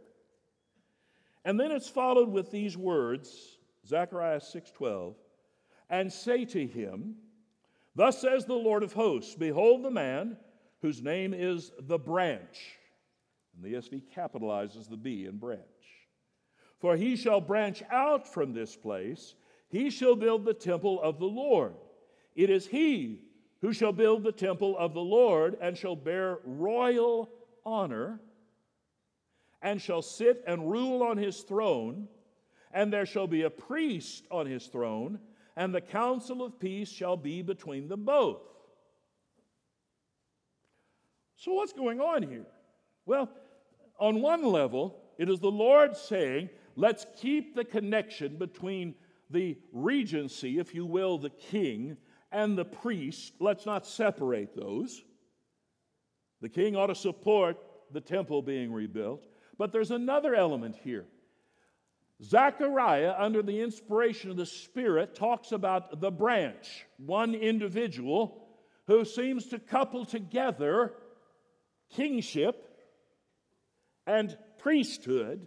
And 1.45 1.57
then 1.57 1.71
it's 1.71 1.87
followed 1.89 2.29
with 2.29 2.51
these 2.51 2.75
words, 2.75 3.56
Zechariah 3.87 4.39
6:12, 4.39 5.15
and 5.89 6.11
say 6.11 6.45
to 6.45 6.67
him, 6.67 7.15
Thus 7.95 8.19
says 8.19 8.45
the 8.45 8.53
Lord 8.53 8.83
of 8.83 8.93
hosts, 8.93 9.35
behold 9.35 9.83
the 9.83 9.91
man 9.91 10.37
whose 10.81 11.01
name 11.01 11.33
is 11.33 11.71
the 11.79 11.97
branch 11.97 12.77
and 13.57 13.65
the 13.65 13.75
ESV 13.75 14.03
capitalizes 14.13 14.87
the 14.87 14.97
B 14.97 15.25
in 15.25 15.37
branch. 15.37 15.61
For 16.79 16.95
he 16.95 17.15
shall 17.15 17.41
branch 17.41 17.81
out 17.89 18.27
from 18.27 18.53
this 18.53 18.75
place, 18.75 19.33
he 19.69 19.89
shall 19.89 20.15
build 20.15 20.45
the 20.45 20.53
temple 20.53 21.01
of 21.01 21.19
the 21.19 21.25
Lord. 21.25 21.73
It 22.35 22.49
is 22.49 22.67
he 22.67 23.21
who 23.61 23.73
shall 23.73 23.91
build 23.91 24.23
the 24.23 24.31
temple 24.31 24.77
of 24.77 24.93
the 24.93 25.01
Lord 25.01 25.57
and 25.59 25.75
shall 25.75 25.95
bear 25.95 26.39
royal 26.45 27.31
honor 27.65 28.21
and 29.61 29.81
shall 29.81 30.03
sit 30.03 30.43
and 30.45 30.69
rule 30.69 31.01
on 31.01 31.17
his 31.17 31.41
throne, 31.41 32.07
and 32.71 32.91
there 32.91 33.05
shall 33.05 33.27
be 33.27 33.43
a 33.43 33.49
priest 33.49 34.25
on 34.31 34.45
his 34.45 34.67
throne, 34.67 35.19
and 35.55 35.73
the 35.73 35.81
council 35.81 36.43
of 36.43 36.59
peace 36.59 36.89
shall 36.89 37.17
be 37.17 37.41
between 37.41 37.87
them 37.87 38.05
both. 38.05 38.41
So, 41.37 41.53
what's 41.53 41.73
going 41.73 42.01
on 42.01 42.23
here? 42.23 42.45
Well, 43.05 43.29
on 43.99 44.21
one 44.21 44.43
level, 44.43 44.99
it 45.17 45.29
is 45.29 45.39
the 45.39 45.51
Lord 45.51 45.95
saying, 45.95 46.49
let's 46.75 47.05
keep 47.15 47.55
the 47.55 47.65
connection 47.65 48.37
between 48.37 48.95
the 49.29 49.57
regency, 49.71 50.59
if 50.59 50.73
you 50.73 50.85
will, 50.85 51.17
the 51.17 51.29
king, 51.29 51.97
and 52.31 52.57
the 52.57 52.65
priest. 52.65 53.33
Let's 53.39 53.65
not 53.65 53.85
separate 53.85 54.55
those. 54.55 55.03
The 56.41 56.49
king 56.49 56.75
ought 56.75 56.87
to 56.87 56.95
support 56.95 57.57
the 57.91 58.01
temple 58.01 58.41
being 58.41 58.71
rebuilt. 58.71 59.23
But 59.57 59.71
there's 59.71 59.91
another 59.91 60.35
element 60.35 60.75
here. 60.83 61.05
Zechariah, 62.23 63.13
under 63.17 63.43
the 63.43 63.61
inspiration 63.61 64.31
of 64.31 64.37
the 64.37 64.45
Spirit, 64.45 65.15
talks 65.15 65.51
about 65.51 66.01
the 66.01 66.11
branch, 66.11 66.85
one 66.97 67.35
individual 67.35 68.47
who 68.87 69.05
seems 69.05 69.47
to 69.47 69.59
couple 69.59 70.05
together 70.05 70.93
kingship 71.95 72.63
and 74.07 74.35
priesthood 74.59 75.45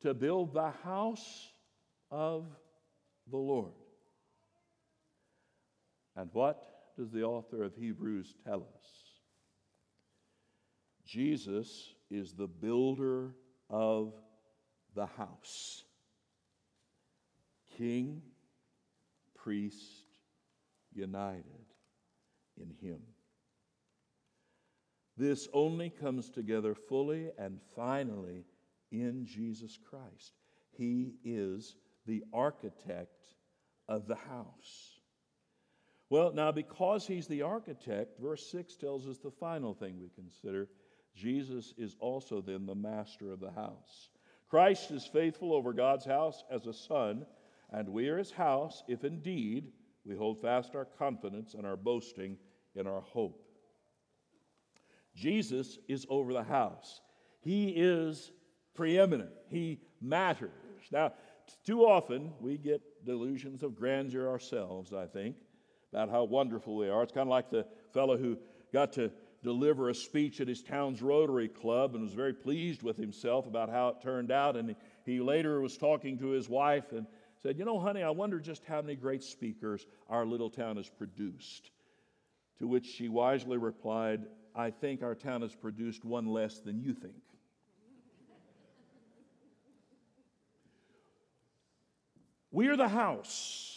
to 0.00 0.14
build 0.14 0.54
the 0.54 0.70
house 0.82 1.52
of 2.10 2.46
the 3.30 3.36
Lord. 3.36 3.72
And 6.16 6.30
what 6.32 6.66
does 6.98 7.10
the 7.10 7.22
author 7.22 7.62
of 7.62 7.74
Hebrews 7.76 8.34
tell 8.44 8.60
us? 8.60 8.90
Jesus 11.06 11.94
is 12.10 12.32
the 12.32 12.46
builder 12.46 13.34
of 13.68 14.12
the 14.94 15.06
house. 15.06 15.84
King, 17.76 18.22
priest, 19.34 20.04
united 20.92 21.44
in 22.56 22.70
him. 22.80 23.00
This 25.16 25.48
only 25.52 25.90
comes 25.90 26.30
together 26.30 26.74
fully 26.74 27.30
and 27.38 27.60
finally 27.76 28.44
in 28.90 29.26
Jesus 29.26 29.78
Christ. 29.88 30.32
He 30.76 31.14
is 31.24 31.76
the 32.06 32.24
architect 32.32 33.24
of 33.88 34.06
the 34.06 34.16
house. 34.16 35.00
Well, 36.08 36.32
now, 36.32 36.50
because 36.50 37.06
he's 37.06 37.28
the 37.28 37.42
architect, 37.42 38.18
verse 38.20 38.50
6 38.50 38.76
tells 38.76 39.06
us 39.06 39.18
the 39.18 39.30
final 39.30 39.74
thing 39.74 40.00
we 40.00 40.08
consider. 40.08 40.68
Jesus 41.14 41.72
is 41.76 41.96
also 42.00 42.40
then 42.40 42.66
the 42.66 42.74
master 42.74 43.30
of 43.30 43.40
the 43.40 43.52
house. 43.52 44.10
Christ 44.50 44.90
is 44.90 45.06
faithful 45.06 45.52
over 45.54 45.72
God's 45.72 46.04
house 46.04 46.42
as 46.50 46.66
a 46.66 46.74
son, 46.74 47.24
and 47.70 47.88
we 47.88 48.08
are 48.08 48.18
his 48.18 48.32
house 48.32 48.82
if 48.88 49.04
indeed 49.04 49.70
we 50.04 50.16
hold 50.16 50.40
fast 50.40 50.74
our 50.74 50.84
confidence 50.84 51.54
and 51.54 51.64
our 51.64 51.76
boasting 51.76 52.36
in 52.74 52.88
our 52.88 53.00
hope. 53.00 53.40
Jesus 55.14 55.78
is 55.88 56.04
over 56.10 56.32
the 56.32 56.42
house. 56.42 57.00
He 57.40 57.68
is 57.68 58.32
preeminent. 58.74 59.30
He 59.48 59.80
matters. 60.00 60.50
Now, 60.90 61.12
too 61.64 61.84
often 61.86 62.32
we 62.40 62.58
get 62.58 62.80
delusions 63.04 63.62
of 63.62 63.76
grandeur 63.76 64.28
ourselves, 64.28 64.92
I 64.92 65.06
think, 65.06 65.36
about 65.92 66.10
how 66.10 66.24
wonderful 66.24 66.76
we 66.76 66.88
are. 66.88 67.04
It's 67.04 67.12
kind 67.12 67.28
of 67.28 67.30
like 67.30 67.50
the 67.50 67.66
fellow 67.92 68.16
who 68.16 68.36
got 68.72 68.92
to 68.94 69.12
deliver 69.42 69.88
a 69.88 69.94
speech 69.94 70.40
at 70.40 70.48
his 70.48 70.62
town's 70.62 71.00
Rotary 71.00 71.48
Club 71.48 71.94
and 71.94 72.02
was 72.02 72.12
very 72.12 72.34
pleased 72.34 72.82
with 72.82 72.96
himself 72.96 73.46
about 73.46 73.70
how 73.70 73.88
it 73.88 74.02
turned 74.02 74.30
out. 74.30 74.56
And 74.56 74.76
he 75.04 75.20
later 75.20 75.60
was 75.60 75.76
talking 75.76 76.18
to 76.18 76.28
his 76.28 76.48
wife 76.48 76.92
and 76.92 77.06
said, 77.42 77.58
You 77.58 77.64
know, 77.64 77.78
honey, 77.78 78.02
I 78.02 78.10
wonder 78.10 78.38
just 78.38 78.64
how 78.64 78.82
many 78.82 78.96
great 78.96 79.22
speakers 79.22 79.86
our 80.08 80.26
little 80.26 80.50
town 80.50 80.76
has 80.76 80.88
produced. 80.88 81.70
To 82.58 82.66
which 82.66 82.84
she 82.84 83.08
wisely 83.08 83.56
replied, 83.56 84.26
I 84.54 84.70
think 84.70 85.02
our 85.02 85.14
town 85.14 85.40
has 85.40 85.54
produced 85.54 86.04
one 86.04 86.26
less 86.26 86.58
than 86.58 86.80
you 86.80 86.92
think. 86.92 87.14
We 92.52 92.68
are 92.68 92.76
the 92.76 92.88
house. 92.88 93.76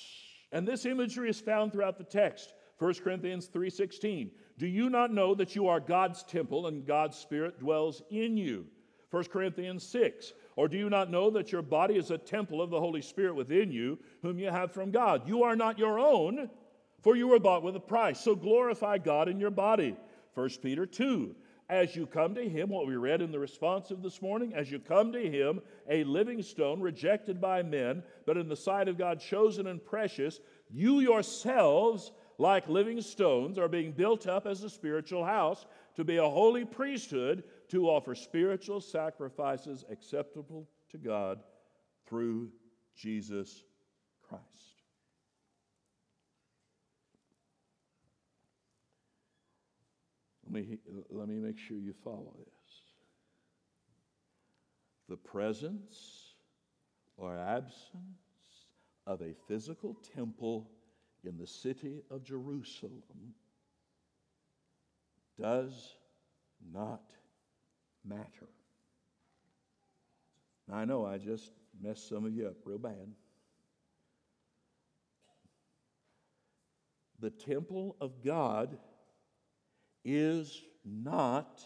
And 0.52 0.68
this 0.68 0.86
imagery 0.86 1.30
is 1.30 1.40
found 1.40 1.72
throughout 1.72 1.98
the 1.98 2.04
text. 2.04 2.54
1 2.84 3.02
Corinthians 3.02 3.48
3:16. 3.48 4.30
Do 4.58 4.68
you 4.68 4.90
not 4.90 5.14
know 5.14 5.34
that 5.36 5.56
you 5.56 5.68
are 5.70 5.80
God's 5.80 6.22
temple 6.22 6.68
and 6.68 6.86
God's 6.86 7.16
spirit 7.16 7.58
dwells 7.58 8.02
in 8.10 8.36
you? 8.36 8.68
1 9.10 9.24
Corinthians 9.30 9.84
6. 9.84 10.34
Or 10.58 10.68
do 10.68 10.76
you 10.76 10.90
not 10.90 11.10
know 11.10 11.30
that 11.30 11.50
your 11.50 11.62
body 11.62 11.96
is 11.96 12.12
a 12.12 12.18
temple 12.18 12.62
of 12.62 12.72
the 12.72 12.80
Holy 12.82 13.02
Spirit 13.02 13.36
within 13.36 13.72
you, 13.72 14.00
whom 14.22 14.38
you 14.38 14.50
have 14.50 14.74
from 14.74 14.92
God? 14.92 15.26
You 15.26 15.44
are 15.44 15.56
not 15.56 15.80
your 15.80 15.98
own, 15.98 16.50
for 17.00 17.16
you 17.16 17.30
were 17.30 17.40
bought 17.40 17.64
with 17.64 17.78
a 17.78 17.80
price. 17.80 18.20
So 18.20 18.36
glorify 18.36 18.98
God 18.98 19.30
in 19.30 19.40
your 19.40 19.50
body. 19.50 19.96
1 20.34 20.50
Peter 20.62 20.86
2. 20.86 21.34
As 21.70 21.96
you 21.96 22.06
come 22.06 22.36
to 22.36 22.50
him, 22.50 22.68
what 22.68 22.86
we 22.86 22.98
read 22.98 23.22
in 23.22 23.32
the 23.32 23.40
response 23.40 23.92
of 23.92 24.04
this 24.04 24.22
morning, 24.22 24.54
as 24.54 24.70
you 24.70 24.80
come 24.80 25.14
to 25.14 25.32
him, 25.32 25.62
a 25.90 26.04
living 26.04 26.42
stone 26.42 26.82
rejected 26.82 27.40
by 27.40 27.64
men, 27.64 28.04
but 28.26 28.36
in 28.36 28.50
the 28.50 28.58
sight 28.58 28.90
of 28.90 28.98
God 28.98 29.22
chosen 29.22 29.68
and 29.68 29.84
precious, 29.84 30.42
you 30.70 31.00
yourselves 31.00 32.12
like 32.38 32.68
living 32.68 33.02
stones, 33.02 33.58
are 33.58 33.68
being 33.68 33.92
built 33.92 34.28
up 34.28 34.46
as 34.46 34.64
a 34.64 34.70
spiritual 34.70 35.24
house 35.24 35.66
to 35.96 36.04
be 36.04 36.18
a 36.18 36.30
holy 36.30 36.66
priesthood 36.66 37.44
to 37.70 37.90
offer 37.90 38.16
spiritual 38.16 38.82
sacrifices 38.82 39.86
acceptable 39.90 40.68
to 40.90 40.98
God 40.98 41.40
through 42.08 42.50
Jesus 42.96 43.64
Christ. 44.28 44.44
Let 50.46 50.54
me, 50.54 50.78
let 51.10 51.28
me 51.28 51.36
make 51.36 51.58
sure 51.58 51.78
you 51.78 51.94
follow 52.04 52.36
this. 52.38 52.82
The 55.10 55.18
presence 55.18 56.34
or 57.18 57.38
absence 57.38 57.94
of 59.08 59.22
a 59.22 59.34
physical 59.48 59.98
temple 60.16 60.70
in 61.26 61.38
the 61.38 61.48
city 61.48 62.04
of 62.10 62.24
Jerusalem 62.24 63.34
does 65.40 65.96
not 66.74 67.04
matter. 68.06 68.50
Now, 70.68 70.76
I 70.78 70.86
know 70.86 71.06
I 71.06 71.18
just 71.18 71.52
messed 71.82 72.08
some 72.08 72.26
of 72.26 72.34
you 72.34 72.48
up 72.48 72.56
real 72.66 72.78
bad. 72.78 73.12
The 77.20 77.30
temple 77.30 77.96
of 78.02 78.24
God 78.24 78.78
is 80.04 80.62
not 80.84 81.66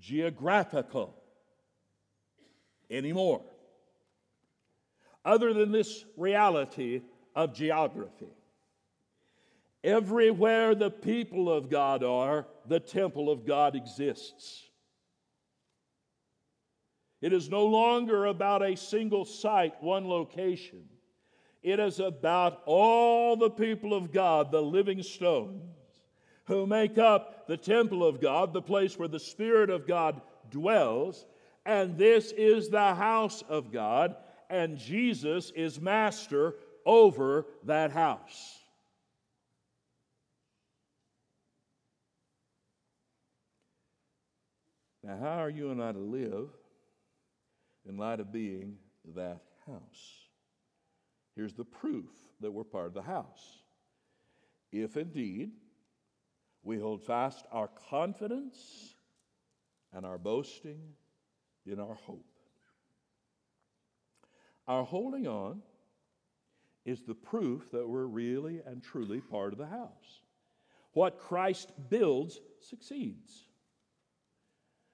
geographical 0.00 1.14
anymore, 2.90 3.42
other 5.24 5.52
than 5.52 5.72
this 5.72 6.04
reality 6.16 7.02
of 7.40 7.54
geography. 7.54 8.28
Everywhere 9.82 10.74
the 10.74 10.90
people 10.90 11.50
of 11.50 11.70
God 11.70 12.04
are, 12.04 12.46
the 12.66 12.80
temple 12.80 13.30
of 13.30 13.46
God 13.46 13.74
exists. 13.74 14.64
It 17.22 17.32
is 17.32 17.48
no 17.48 17.66
longer 17.66 18.26
about 18.26 18.62
a 18.62 18.76
single 18.76 19.24
site, 19.24 19.82
one 19.82 20.06
location. 20.06 20.84
It 21.62 21.80
is 21.80 21.98
about 21.98 22.62
all 22.66 23.36
the 23.36 23.50
people 23.50 23.94
of 23.94 24.12
God, 24.12 24.50
the 24.50 24.62
living 24.62 25.02
stones, 25.02 25.62
who 26.44 26.66
make 26.66 26.98
up 26.98 27.46
the 27.46 27.56
temple 27.56 28.06
of 28.06 28.20
God, 28.20 28.52
the 28.52 28.62
place 28.62 28.98
where 28.98 29.08
the 29.08 29.18
Spirit 29.18 29.70
of 29.70 29.86
God 29.86 30.20
dwells. 30.50 31.24
And 31.64 31.96
this 31.96 32.32
is 32.32 32.68
the 32.68 32.94
house 32.94 33.42
of 33.48 33.72
God, 33.72 34.16
and 34.50 34.76
Jesus 34.76 35.52
is 35.54 35.80
master 35.80 36.54
over 36.90 37.46
that 37.62 37.92
house. 37.92 38.58
Now, 45.04 45.16
how 45.16 45.38
are 45.38 45.50
you 45.50 45.70
and 45.70 45.80
I 45.80 45.92
to 45.92 46.00
live 46.00 46.48
in 47.88 47.96
light 47.96 48.18
of 48.18 48.32
being 48.32 48.76
that 49.14 49.40
house? 49.68 50.26
Here's 51.36 51.54
the 51.54 51.64
proof 51.64 52.10
that 52.40 52.50
we're 52.50 52.64
part 52.64 52.86
of 52.88 52.94
the 52.94 53.02
house. 53.02 53.62
If 54.72 54.96
indeed 54.96 55.52
we 56.64 56.80
hold 56.80 57.04
fast 57.04 57.46
our 57.52 57.70
confidence 57.88 58.96
and 59.92 60.04
our 60.04 60.18
boasting 60.18 60.80
in 61.66 61.78
our 61.78 61.94
hope. 61.94 62.26
Our 64.66 64.84
holding 64.84 65.28
on 65.28 65.62
is 66.84 67.02
the 67.02 67.14
proof 67.14 67.70
that 67.72 67.88
we're 67.88 68.06
really 68.06 68.60
and 68.66 68.82
truly 68.82 69.20
part 69.20 69.52
of 69.52 69.58
the 69.58 69.66
house. 69.66 70.22
What 70.92 71.18
Christ 71.18 71.72
builds 71.88 72.40
succeeds. 72.60 73.46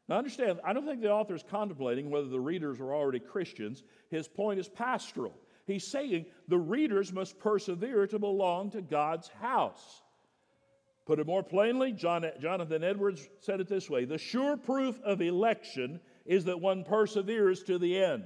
Now, 0.08 0.18
understand, 0.18 0.60
I 0.64 0.72
don't 0.72 0.86
think 0.86 1.00
the 1.00 1.10
author 1.10 1.34
is 1.34 1.42
contemplating 1.42 2.10
whether 2.10 2.28
the 2.28 2.40
readers 2.40 2.80
are 2.80 2.94
already 2.94 3.18
Christians. 3.18 3.82
His 4.10 4.28
point 4.28 4.60
is 4.60 4.68
pastoral. 4.68 5.34
He's 5.66 5.86
saying 5.86 6.26
the 6.46 6.58
readers 6.58 7.12
must 7.12 7.38
persevere 7.38 8.06
to 8.06 8.18
belong 8.18 8.70
to 8.70 8.82
God's 8.82 9.28
house. 9.28 10.02
Put 11.06 11.18
it 11.18 11.26
more 11.26 11.42
plainly, 11.42 11.92
John, 11.92 12.24
Jonathan 12.40 12.84
Edwards 12.84 13.28
said 13.40 13.60
it 13.60 13.68
this 13.68 13.90
way 13.90 14.04
The 14.04 14.18
sure 14.18 14.56
proof 14.56 15.00
of 15.02 15.20
election 15.20 16.00
is 16.24 16.44
that 16.44 16.60
one 16.60 16.84
perseveres 16.84 17.62
to 17.64 17.78
the 17.78 17.98
end. 18.02 18.24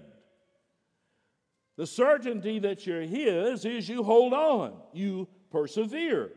The 1.81 1.87
certainty 1.87 2.59
that 2.59 2.87
you're 2.87 3.01
His 3.01 3.65
is 3.65 3.89
you 3.89 4.03
hold 4.03 4.35
on, 4.35 4.75
you 4.93 5.27
persevere. 5.51 6.31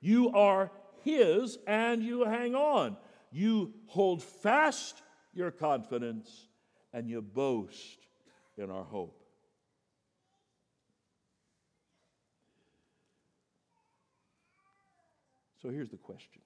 You 0.00 0.32
are 0.32 0.72
His 1.04 1.56
and 1.68 2.02
you 2.02 2.24
hang 2.24 2.56
on. 2.56 2.96
You 3.30 3.74
hold 3.86 4.24
fast 4.24 5.00
your 5.32 5.52
confidence 5.52 6.48
and 6.92 7.08
you 7.08 7.22
boast 7.22 8.08
in 8.56 8.72
our 8.72 8.82
hope. 8.82 9.22
So 15.62 15.70
here's 15.70 15.90
the 15.90 15.96
question 15.96 16.42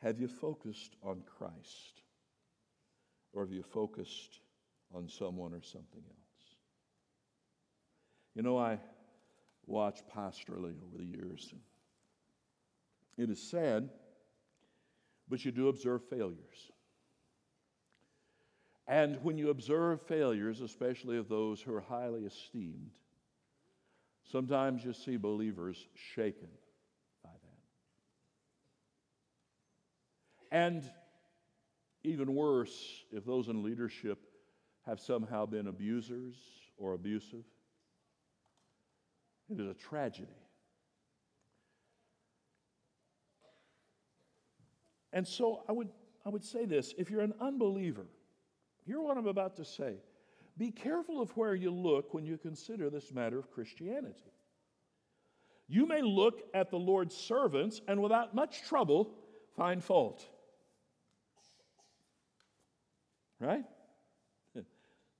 Have 0.00 0.18
you 0.18 0.28
focused 0.28 0.96
on 1.02 1.24
Christ? 1.26 2.00
Or 3.34 3.42
have 3.42 3.52
you 3.52 3.64
focused 3.64 4.38
on 4.94 5.08
someone 5.08 5.52
or 5.52 5.62
something 5.62 6.02
else? 6.06 6.24
You 8.34 8.42
know, 8.42 8.58
I 8.58 8.78
watched 9.66 10.04
pastorally 10.14 10.74
over 10.82 10.98
the 10.98 11.04
years. 11.04 11.52
It 13.16 13.30
is 13.30 13.40
sad, 13.40 13.90
but 15.28 15.44
you 15.44 15.52
do 15.52 15.68
observe 15.68 16.02
failures. 16.08 16.72
And 18.86 19.22
when 19.22 19.38
you 19.38 19.50
observe 19.50 20.02
failures, 20.02 20.60
especially 20.60 21.16
of 21.16 21.28
those 21.28 21.60
who 21.60 21.74
are 21.74 21.80
highly 21.80 22.24
esteemed, 22.24 22.90
sometimes 24.30 24.84
you 24.84 24.92
see 24.92 25.16
believers 25.16 25.86
shaken 26.14 26.48
by 27.22 27.30
that. 30.50 30.56
And 30.56 30.82
even 32.02 32.34
worse, 32.34 33.04
if 33.10 33.24
those 33.24 33.48
in 33.48 33.62
leadership 33.62 34.18
have 34.86 35.00
somehow 35.00 35.46
been 35.46 35.66
abusers 35.66 36.34
or 36.76 36.92
abusive, 36.92 37.44
it 39.50 39.60
is 39.60 39.68
a 39.68 39.74
tragedy. 39.74 40.28
And 45.12 45.26
so 45.26 45.62
I 45.68 45.72
would, 45.72 45.88
I 46.26 46.28
would 46.28 46.44
say 46.44 46.66
this 46.66 46.94
if 46.98 47.10
you're 47.10 47.20
an 47.20 47.34
unbeliever, 47.40 48.06
hear 48.84 49.00
what 49.00 49.16
I'm 49.16 49.26
about 49.26 49.56
to 49.56 49.64
say. 49.64 49.94
Be 50.56 50.70
careful 50.70 51.20
of 51.20 51.30
where 51.36 51.54
you 51.54 51.70
look 51.70 52.14
when 52.14 52.24
you 52.24 52.36
consider 52.36 52.90
this 52.90 53.12
matter 53.12 53.38
of 53.38 53.50
Christianity. 53.50 54.32
You 55.66 55.86
may 55.86 56.02
look 56.02 56.42
at 56.52 56.70
the 56.70 56.78
Lord's 56.78 57.16
servants 57.16 57.80
and 57.88 58.02
without 58.02 58.34
much 58.34 58.62
trouble 58.62 59.14
find 59.56 59.82
fault. 59.82 60.26
Right? 63.40 63.64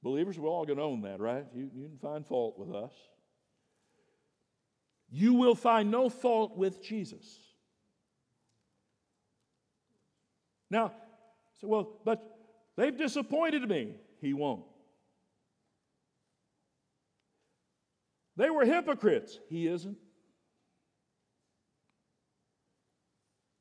Believers, 0.05 0.38
we're 0.38 0.51
all 0.51 0.67
going 0.67 0.77
to 0.77 0.85
own 0.85 1.01
that, 1.01 1.19
right? 1.19 1.47
You, 1.55 1.71
you 1.75 1.88
can 1.88 1.97
find 1.97 2.27
fault 2.27 2.59
with 2.59 2.75
us. 2.75 2.92
You 5.11 5.33
will 5.33 5.55
find 5.55 5.90
no 5.90 6.11
fault 6.11 6.59
with 6.59 6.85
Jesus. 6.85 7.25
Now, 10.71 10.92
so 11.59 11.69
well, 11.69 11.88
but 12.05 12.23
they've 12.77 12.96
disappointed 12.96 13.67
me. 13.67 13.94
He 14.21 14.35
won't. 14.35 14.65
They 18.37 18.50
were 18.50 18.67
hypocrites. 18.67 19.38
He 19.48 19.69
isn't. 19.69 19.96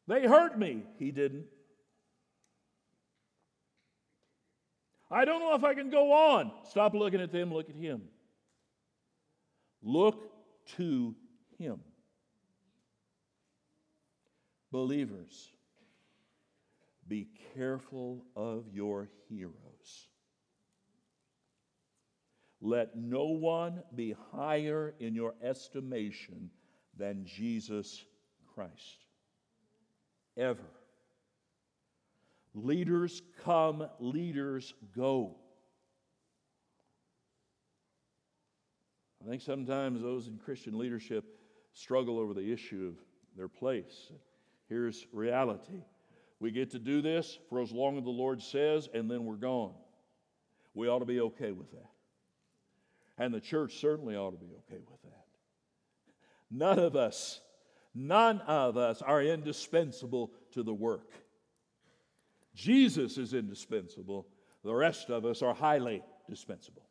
They 0.08 0.28
hurt 0.28 0.60
me. 0.60 0.84
He 1.00 1.12
didn't. 1.12 1.46
I 5.14 5.26
don't 5.26 5.42
know 5.42 5.54
if 5.54 5.64
I 5.64 5.76
can 5.76 5.92
go 5.92 6.12
on. 6.12 6.52
Stop 6.70 6.96
looking 6.96 7.22
at 7.22 7.32
them, 7.32 7.54
look 7.54 7.70
at 7.70 7.76
him. 7.76 8.02
Look 9.84 10.32
to 10.78 11.16
him. 11.60 11.80
Believers, 14.72 15.50
be 17.08 17.28
careful 17.54 18.26
of 18.36 18.66
your 18.74 19.10
heroes. 19.30 20.08
Let 22.60 22.96
no 22.96 23.26
one 23.26 23.84
be 23.94 24.16
higher 24.32 24.96
in 25.00 25.14
your 25.14 25.36
estimation 25.44 26.50
than 26.98 27.26
Jesus 27.26 28.04
Christ. 28.56 29.06
Ever. 30.38 30.64
Leaders 32.54 33.22
come, 33.44 33.88
leaders 34.00 34.74
go. 34.96 35.36
I 39.24 39.30
think 39.30 39.42
sometimes 39.42 40.02
those 40.02 40.28
in 40.28 40.38
Christian 40.38 40.78
leadership 40.78 41.24
struggle 41.72 42.20
over 42.20 42.34
the 42.34 42.52
issue 42.52 42.94
of 42.94 43.04
their 43.38 43.48
place. 43.48 44.12
Here's 44.68 45.08
reality 45.12 45.82
we 46.40 46.52
get 46.52 46.72
to 46.72 46.80
do 46.80 47.02
this 47.02 47.40
for 47.50 47.62
as 47.62 47.72
long 47.72 47.98
as 47.98 48.04
the 48.04 48.10
Lord 48.10 48.42
says, 48.42 48.90
and 48.94 49.10
then 49.10 49.24
we're 49.24 49.36
gone. 49.36 49.74
We 50.74 50.90
ought 50.90 51.00
to 51.00 51.06
be 51.06 51.22
okay 51.22 51.54
with 51.54 51.72
that. 51.72 51.90
And 53.18 53.34
the 53.34 53.40
church 53.40 53.80
certainly 53.80 54.18
ought 54.18 54.32
to 54.32 54.38
be 54.38 54.52
okay 54.68 54.82
with 54.90 55.02
that. 55.04 55.26
None 56.52 56.80
of 56.80 56.98
us, 56.98 57.40
none 57.96 58.42
of 58.42 58.76
us 58.76 59.02
are 59.02 59.22
indispensable 59.22 60.34
to 60.52 60.64
the 60.64 60.74
work. 60.74 61.14
Jesus 62.56 63.18
is 63.18 63.34
indispensable. 63.34 64.28
The 64.64 64.74
rest 64.74 65.10
of 65.10 65.26
us 65.26 65.42
are 65.42 65.54
highly 65.54 66.04
dispensable. 66.30 66.84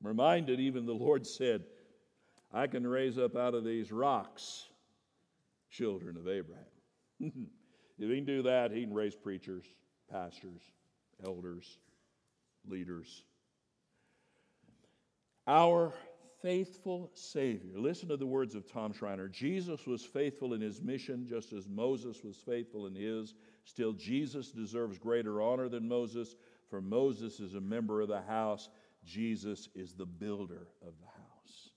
I'm 0.00 0.08
reminded, 0.08 0.60
even 0.60 0.84
the 0.84 0.92
Lord 0.92 1.26
said, 1.26 1.62
I 2.52 2.66
can 2.66 2.86
raise 2.86 3.18
up 3.18 3.36
out 3.36 3.54
of 3.54 3.64
these 3.64 3.92
rocks 3.92 4.68
children 5.70 6.16
of 6.16 6.28
Abraham. 6.28 6.64
if 7.20 8.10
he 8.10 8.16
can 8.16 8.24
do 8.24 8.42
that, 8.42 8.72
he 8.72 8.82
can 8.82 8.92
raise 8.92 9.14
preachers, 9.14 9.64
pastors, 10.10 10.60
elders, 11.24 11.78
leaders. 12.68 13.24
Our 15.46 15.94
faithful 16.42 17.10
Savior. 17.14 17.78
Listen 17.78 18.08
to 18.08 18.16
the 18.16 18.26
words 18.26 18.54
of 18.54 18.70
Tom 18.70 18.92
Schreiner. 18.92 19.28
Jesus 19.28 19.86
was 19.86 20.04
faithful 20.04 20.54
in 20.54 20.60
his 20.60 20.82
mission 20.82 21.26
just 21.26 21.52
as 21.52 21.68
Moses 21.68 22.22
was 22.24 22.36
faithful 22.36 22.86
in 22.86 22.94
his. 22.94 23.34
Still, 23.64 23.92
Jesus 23.92 24.50
deserves 24.50 24.98
greater 24.98 25.40
honor 25.40 25.68
than 25.68 25.88
Moses, 25.88 26.34
for 26.68 26.80
Moses 26.80 27.38
is 27.38 27.54
a 27.54 27.60
member 27.60 28.00
of 28.00 28.08
the 28.08 28.22
house. 28.22 28.68
Jesus 29.04 29.68
is 29.74 29.94
the 29.94 30.06
builder 30.06 30.66
of 30.82 30.92
the 31.00 31.06
house. 31.06 31.70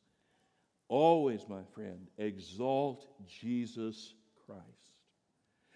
Always, 0.87 1.47
my 1.47 1.61
friend, 1.73 2.07
exalt 2.17 3.07
Jesus 3.27 4.15
Christ. 4.45 4.61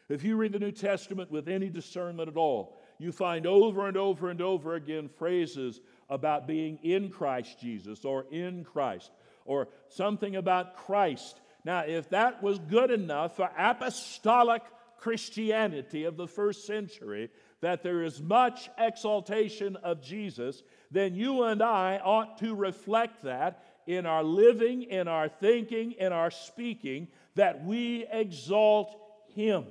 If 0.10 0.24
you 0.24 0.36
read 0.36 0.54
the 0.54 0.60
New 0.60 0.72
Testament 0.72 1.30
with 1.30 1.48
any 1.48 1.70
discernment 1.70 2.30
at 2.30 2.38
all, 2.38 2.79
you 3.00 3.12
find 3.14 3.47
over 3.47 3.88
and 3.88 3.97
over 3.97 4.30
and 4.30 4.41
over 4.41 4.76
again 4.76 5.10
phrases 5.18 5.80
about 6.10 6.47
being 6.47 6.78
in 6.84 7.10
Christ 7.10 7.60
Jesus 7.60 8.04
or 8.04 8.26
in 8.30 8.64
Christ 8.66 9.10
or 9.45 9.70
something 9.88 10.36
about 10.36 10.76
Christ. 10.76 11.39
Now, 11.64 11.80
if 11.82 12.10
that 12.10 12.43
was 12.43 12.60
good 12.60 12.91
enough 12.91 13.38
for 13.38 13.50
apostolic 13.58 14.62
Christianity 14.97 16.04
of 16.04 16.18
the 16.18 16.28
first 16.28 16.68
century, 16.68 17.30
that 17.62 17.84
there 17.84 18.04
is 18.04 18.22
much 18.22 18.70
exaltation 18.78 19.78
of 19.78 20.02
Jesus, 20.02 20.62
then 20.91 21.16
you 21.16 21.43
and 21.43 21.62
I 21.62 22.00
ought 22.04 22.38
to 22.39 22.54
reflect 22.54 23.24
that 23.24 23.64
in 23.88 24.06
our 24.06 24.24
living, 24.24 24.84
in 24.84 25.08
our 25.08 25.30
thinking, 25.30 25.93
in 25.93 26.12
our 26.12 26.32
speaking, 26.32 27.08
that 27.36 27.64
we 27.64 28.06
exalt 28.12 28.95
Him. 29.34 29.66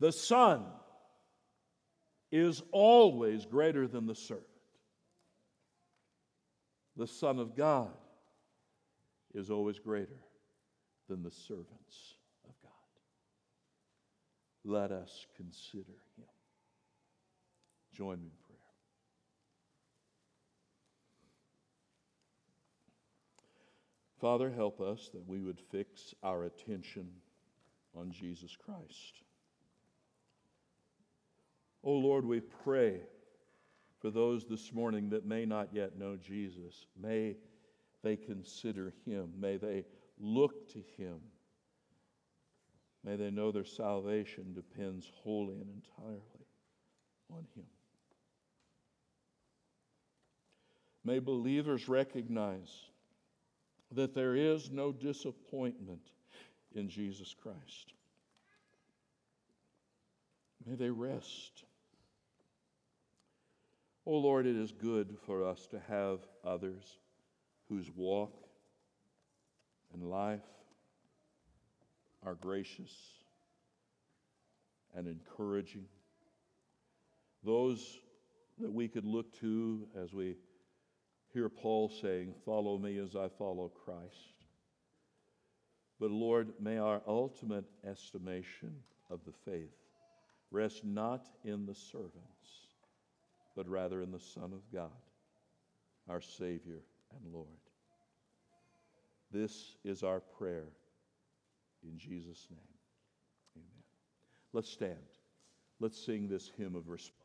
The 0.00 0.12
Son 0.12 0.64
is 2.32 2.62
always 2.72 3.44
greater 3.44 3.86
than 3.86 4.06
the 4.06 4.14
servant. 4.14 4.46
The 6.96 7.06
Son 7.06 7.38
of 7.38 7.54
God 7.54 7.92
is 9.34 9.50
always 9.50 9.78
greater 9.78 10.18
than 11.08 11.22
the 11.22 11.30
servants 11.30 12.16
of 12.48 12.54
God. 12.62 12.70
Let 14.64 14.90
us 14.90 15.26
consider 15.36 15.92
him. 16.16 16.26
Join 17.94 18.20
me 18.20 18.26
in 18.26 18.46
prayer. 18.46 18.58
Father, 24.20 24.50
help 24.50 24.80
us 24.80 25.10
that 25.12 25.28
we 25.28 25.40
would 25.40 25.60
fix 25.70 26.14
our 26.22 26.44
attention 26.44 27.08
on 27.94 28.10
Jesus 28.10 28.56
Christ. 28.56 29.22
Oh 31.84 31.92
Lord, 31.92 32.24
we 32.24 32.40
pray 32.40 33.00
for 34.00 34.10
those 34.10 34.44
this 34.44 34.72
morning 34.72 35.10
that 35.10 35.26
may 35.26 35.44
not 35.44 35.68
yet 35.72 35.98
know 35.98 36.16
Jesus. 36.16 36.86
May 37.00 37.36
they 38.02 38.16
consider 38.16 38.92
him. 39.04 39.32
May 39.38 39.56
they 39.56 39.84
look 40.18 40.68
to 40.72 40.82
him. 40.96 41.18
May 43.04 43.16
they 43.16 43.30
know 43.30 43.50
their 43.50 43.64
salvation 43.64 44.54
depends 44.54 45.10
wholly 45.22 45.56
and 45.56 45.68
entirely 45.68 46.46
on 47.30 47.46
him. 47.56 47.64
May 51.04 51.18
believers 51.18 51.88
recognize 51.88 52.70
that 53.90 54.14
there 54.14 54.36
is 54.36 54.70
no 54.70 54.92
disappointment 54.92 56.10
in 56.74 56.88
Jesus 56.88 57.34
Christ. 57.34 57.92
May 60.64 60.76
they 60.76 60.90
rest 60.90 61.64
Oh 64.04 64.16
Lord, 64.16 64.46
it 64.46 64.56
is 64.56 64.72
good 64.72 65.16
for 65.26 65.44
us 65.44 65.68
to 65.68 65.80
have 65.88 66.18
others 66.44 66.98
whose 67.68 67.88
walk 67.94 68.48
and 69.94 70.02
life 70.02 70.40
are 72.24 72.34
gracious 72.34 72.92
and 74.96 75.06
encouraging. 75.06 75.86
Those 77.44 78.00
that 78.58 78.72
we 78.72 78.88
could 78.88 79.04
look 79.04 79.38
to 79.40 79.86
as 79.96 80.12
we 80.12 80.36
hear 81.32 81.48
Paul 81.48 81.88
saying, 81.88 82.34
Follow 82.44 82.78
me 82.78 82.98
as 82.98 83.14
I 83.14 83.28
follow 83.28 83.68
Christ. 83.68 84.34
But 86.00 86.10
Lord, 86.10 86.54
may 86.60 86.78
our 86.78 87.02
ultimate 87.06 87.66
estimation 87.88 88.74
of 89.10 89.20
the 89.24 89.32
faith 89.44 89.76
rest 90.50 90.84
not 90.84 91.28
in 91.44 91.66
the 91.66 91.74
servants 91.74 92.61
but 93.56 93.68
rather 93.68 94.02
in 94.02 94.10
the 94.10 94.20
Son 94.20 94.52
of 94.52 94.60
God, 94.72 94.90
our 96.08 96.20
Savior 96.20 96.82
and 97.10 97.32
Lord. 97.32 97.46
This 99.30 99.76
is 99.84 100.02
our 100.02 100.20
prayer 100.20 100.68
in 101.82 101.98
Jesus' 101.98 102.46
name. 102.50 102.60
Amen. 103.56 103.82
Let's 104.52 104.68
stand. 104.68 104.96
Let's 105.80 106.04
sing 106.04 106.28
this 106.28 106.50
hymn 106.56 106.74
of 106.76 106.88
response. 106.88 107.21